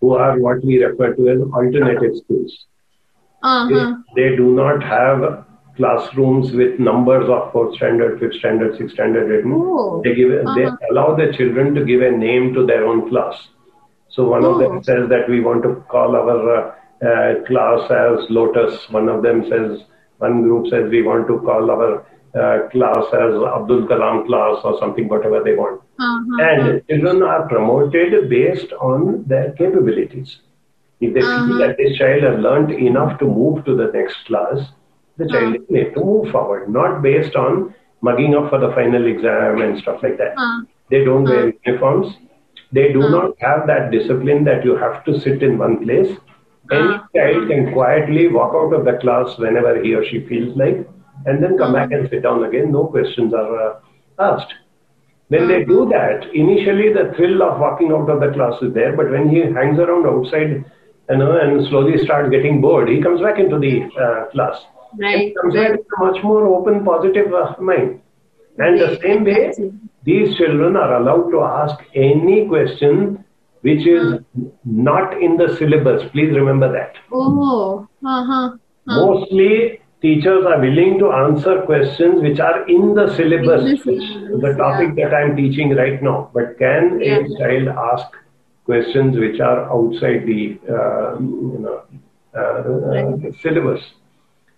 [0.00, 2.66] who are what we refer to as alternative schools.
[3.42, 3.96] Uh-huh.
[4.14, 5.46] They, they, do not have
[5.76, 9.52] classrooms with numbers of fourth standard, fifth standard, sixth standard written.
[9.54, 10.00] Oh.
[10.04, 10.54] They give uh-huh.
[10.54, 13.48] they allow the children to give a name to their own class.
[14.12, 14.52] So one oh.
[14.52, 14.82] of them oh.
[14.82, 18.88] says that we want to call our uh, class as Lotus.
[18.90, 19.80] One of them says
[20.18, 24.78] one group says we want to call our uh, class as Abdul Kalam class or
[24.78, 25.82] something, whatever they want.
[25.98, 26.42] Uh-huh.
[26.42, 30.38] And children are promoted based on their capabilities.
[31.00, 31.46] If they uh-huh.
[31.46, 34.58] feel that this child has learned enough to move to the next class,
[35.18, 35.62] the child uh-huh.
[35.62, 39.78] is made to move forward, not based on mugging up for the final exam and
[39.80, 40.32] stuff like that.
[40.36, 40.64] Uh-huh.
[40.90, 41.58] They don't wear uh-huh.
[41.66, 42.14] uniforms.
[42.72, 43.16] They do Uh-huh.
[43.16, 46.10] not have that discipline that you have to sit in one place.
[46.72, 47.06] Any Uh-huh.
[47.16, 50.78] child can quietly walk out of the class whenever he or she feels like
[51.26, 52.72] and then come back and sit down again.
[52.72, 53.74] No questions are uh,
[54.18, 54.54] asked.
[55.28, 58.94] When they do that, initially the thrill of walking out of the class is there,
[58.96, 60.64] but when he hangs around outside,
[61.10, 64.56] you know, and slowly starts getting bored, he comes back into the uh, class.
[65.00, 65.32] Right.
[65.40, 68.00] comes back with a much more open, positive uh, mind.
[68.58, 69.52] And the same way,
[70.04, 73.24] these children are allowed to ask any question
[73.62, 74.18] which is
[74.64, 76.02] not in the syllabus.
[76.10, 76.94] Please remember that.
[77.12, 78.56] Oh, uh-huh.
[78.86, 84.40] Mostly teachers are willing to answer questions which are in the syllabus, In the syllabus,
[84.42, 86.30] the topic that I'm teaching right now.
[86.34, 87.20] But can Yeah.
[87.20, 88.06] a child ask
[88.64, 91.82] questions which are outside the uh, you know
[92.34, 93.82] uh, uh, syllabus?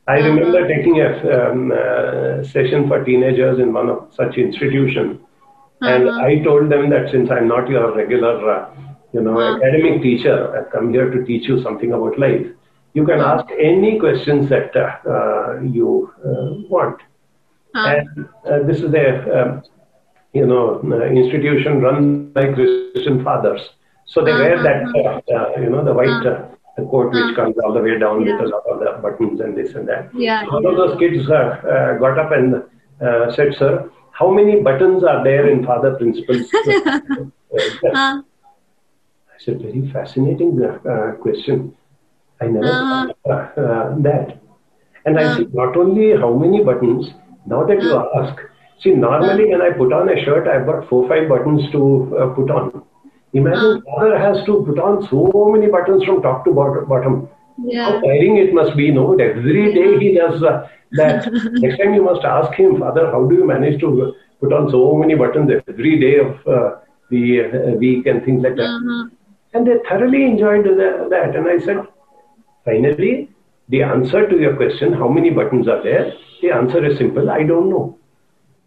[0.06, 0.28] I Uh-huh.
[0.30, 5.18] remember taking a um, uh, session for teenagers in one of such institution,
[5.92, 6.26] and Uh-huh.
[6.28, 8.66] I told them that since I'm not your regular, uh,
[9.12, 9.56] you know, Uh-huh.
[9.56, 12.46] academic teacher, I've come here to teach you something about life.
[12.94, 16.98] You can ask any questions that uh, uh, you uh, want.
[17.74, 17.94] Uh-huh.
[17.94, 19.06] And uh, this is a,
[19.38, 19.62] um,
[20.32, 22.02] you know, uh, institution run
[22.36, 23.62] by Christian fathers.
[24.06, 27.72] So they wear that, uh, uh, you know, the white uh, coat which comes all
[27.72, 28.36] the way down Yeah.
[28.38, 30.04] with a lot of the buttons and this and that.
[30.14, 30.44] Yeah.
[30.56, 31.34] One of those kids uh,
[31.74, 32.62] uh, got up and
[33.00, 33.72] uh, said, "Sir,
[34.18, 38.22] how many buttons are there in Father Principal's?" uh, Uh,
[39.34, 41.74] I said, very fascinating uh, question.
[42.40, 43.12] I never Uh-huh.
[43.26, 44.38] thought uh, uh, that.
[45.06, 45.36] And I Uh.
[45.36, 47.10] said, not only how many buttons,
[47.46, 48.34] now that you ask,
[48.82, 51.82] see, normally when I put on a shirt, I've got four, five buttons to
[52.18, 52.82] uh, put on.
[53.34, 55.20] Imagine father has to put on so
[55.54, 56.88] many buttons from top to bot-
[57.58, 57.76] bottom.
[57.76, 59.14] How tiring it must be, no?
[59.14, 61.32] Every day he does uh, that.
[61.52, 64.94] Next time you must ask him, Father, how do you manage to put on so
[64.94, 66.76] many buttons every day of uh,
[67.10, 68.64] the uh, week and things like that?
[68.64, 69.08] Uh-huh.
[69.54, 71.36] And they thoroughly enjoyed the, that.
[71.36, 71.86] And I said,
[72.64, 73.30] finally,
[73.68, 76.12] the answer to your question, how many buttons are there?
[76.42, 77.98] The answer is simple I don't know.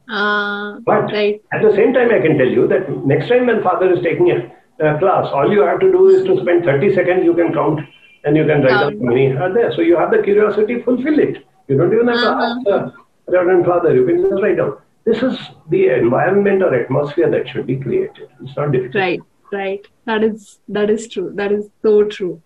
[0.09, 1.41] Uh, But right.
[1.51, 4.31] at the same time, I can tell you that next time when father is taking
[4.31, 4.37] a,
[4.79, 7.81] a class, all you have to do is to spend 30 seconds, you can count
[8.23, 9.71] and you can write down many are there.
[9.73, 11.45] So you have the curiosity, fulfill it.
[11.67, 12.85] You don't even have to Uh-huh.
[12.85, 12.93] ask
[13.27, 14.77] the Reverend Father, you can just write down.
[15.05, 15.37] This is
[15.69, 18.29] the environment or atmosphere that should be created.
[18.43, 18.95] It's not difficult.
[19.03, 19.19] right
[19.51, 22.41] right that is that is true that is so true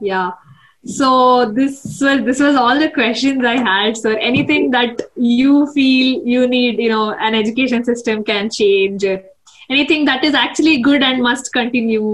[0.00, 0.30] yeah
[0.98, 1.08] so
[1.56, 6.46] this was this was all the questions i had so anything that you feel you
[6.52, 9.04] need you know an education system can change
[9.70, 12.04] anything that is actually good and must continue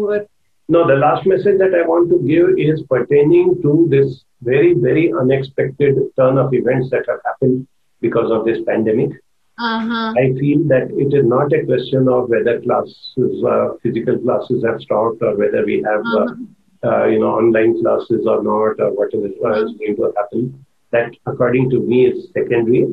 [0.74, 4.74] or No, the last message that I want to give is pertaining to this very,
[4.74, 7.66] very unexpected turn of events that have happened
[8.00, 9.10] because of this pandemic.
[9.58, 14.64] uh-huh I feel that it is not a question of whether classes, uh, physical classes
[14.66, 18.90] have stopped or whether we have, uh, uh, you know, online classes or not or
[19.00, 19.26] whatever
[19.66, 20.64] is going to happen.
[20.90, 22.86] That, according to me, is secondary.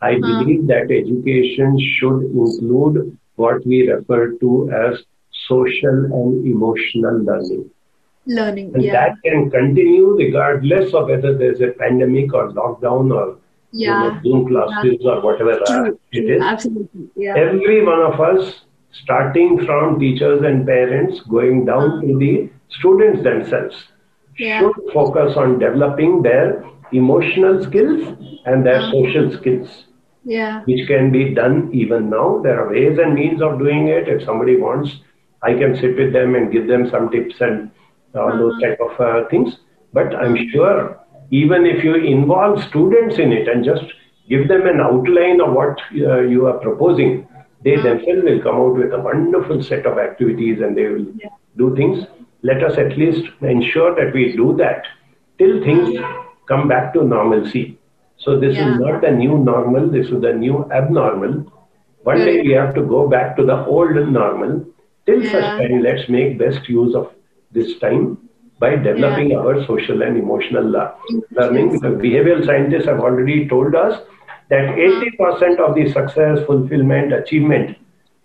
[0.00, 5.04] I believe that education should include what we refer to as
[5.48, 7.64] social and emotional learning.
[8.36, 13.26] learning And yeah that can continue regardless of whether there's a pandemic or lockdown or
[13.72, 15.98] you know, Zoom classes or whatever True.
[16.12, 16.42] it is.
[16.42, 17.08] Absolutely.
[17.16, 17.36] Yeah.
[17.36, 22.18] Every one of us, starting from teachers and parents, going down to uh-huh.
[22.18, 23.76] the students themselves,
[24.38, 24.60] Yeah.
[24.60, 28.02] should focus on developing their emotional skills
[28.46, 28.92] and their uh-huh.
[28.92, 29.84] social skills
[30.24, 30.62] Yeah.
[30.64, 32.40] which can be done even now.
[32.42, 34.08] There are ways and means of doing it.
[34.08, 34.90] If somebody wants,
[35.42, 37.70] I can sit with them and give them some tips and
[38.14, 39.56] all those type of uh, things.
[39.92, 40.98] But I'm sure
[41.30, 43.84] even if you involve students in it and just
[44.28, 47.28] give them an outline of what uh, you are proposing,
[47.64, 51.30] they themselves will come out with a wonderful set of activities and they will Yeah.
[51.56, 52.06] do things.
[52.42, 54.84] Let us at least ensure that we do that
[55.38, 55.98] till things
[56.48, 57.78] come back to normalcy.
[58.18, 58.70] So this Yeah.
[58.72, 61.34] is not the new normal, this is the new abnormal.
[62.04, 64.64] One day we have to go back to the old normal.
[65.06, 67.12] Till such time, let's make best use of
[67.52, 68.18] this time
[68.58, 71.72] by developing our social and emotional learning.
[71.72, 74.00] Because behavioral scientists have already told us
[74.50, 75.26] that uh-huh.
[75.36, 77.76] 80% of the success, fulfillment, achievement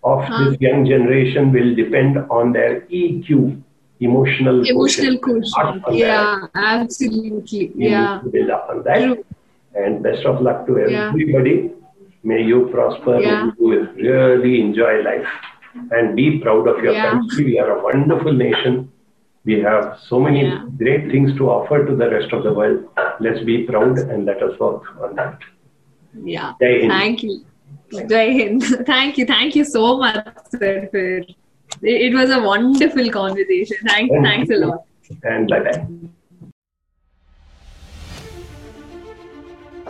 [0.04, 0.50] of uh-huh.
[0.50, 3.62] this young generation will depend on their EQ,
[4.00, 5.84] emotional Emotional quotient, not quotient.
[5.86, 6.46] on their Yeah.
[6.54, 7.72] Absolutely.
[7.76, 8.20] we Yeah.
[8.30, 9.04] build up on that.
[9.04, 9.24] True.
[9.74, 11.08] And best of luck to Yeah.
[11.08, 11.70] everybody.
[12.24, 13.20] May you prosper.
[13.20, 13.44] Yeah.
[13.44, 15.28] May you will really enjoy life
[15.74, 17.10] and be proud of your Yeah.
[17.10, 17.44] country.
[17.44, 18.90] We are a wonderful nation.
[19.44, 20.64] We have so many Yeah.
[20.78, 22.84] great things to offer to the rest of the world.
[23.20, 25.38] Let's be proud and let us work on that.
[26.24, 26.52] Yeah.
[26.60, 27.44] Thank you.
[28.08, 28.62] Jai Hind.
[28.92, 29.26] Thank you.
[29.26, 30.88] Thank you so much, sir.
[30.90, 31.20] For
[31.82, 33.76] it, was a wonderful conversation.
[33.86, 34.84] Thank, Thank thanks a lot.
[35.24, 35.86] And bye bye.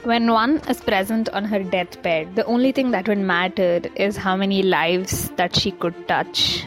[0.05, 4.35] When one is present on her deathbed, the only thing that would matter is how
[4.35, 6.65] many lives that she could touch.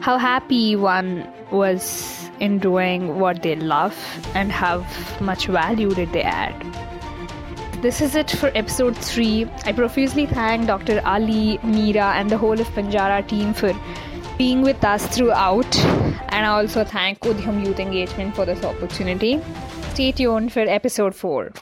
[0.00, 3.94] How happy one was in doing what they love
[4.34, 4.86] and how
[5.20, 6.54] much value did they add.
[7.82, 9.46] This is it for episode 3.
[9.66, 11.02] I profusely thank Dr.
[11.04, 13.74] Ali, Meera, and the whole of Banjara team for
[14.38, 15.76] being with us throughout.
[16.32, 19.38] And I also thank Udhyam Youth Engagement for this opportunity.
[19.90, 21.52] Stay tuned for episode 4.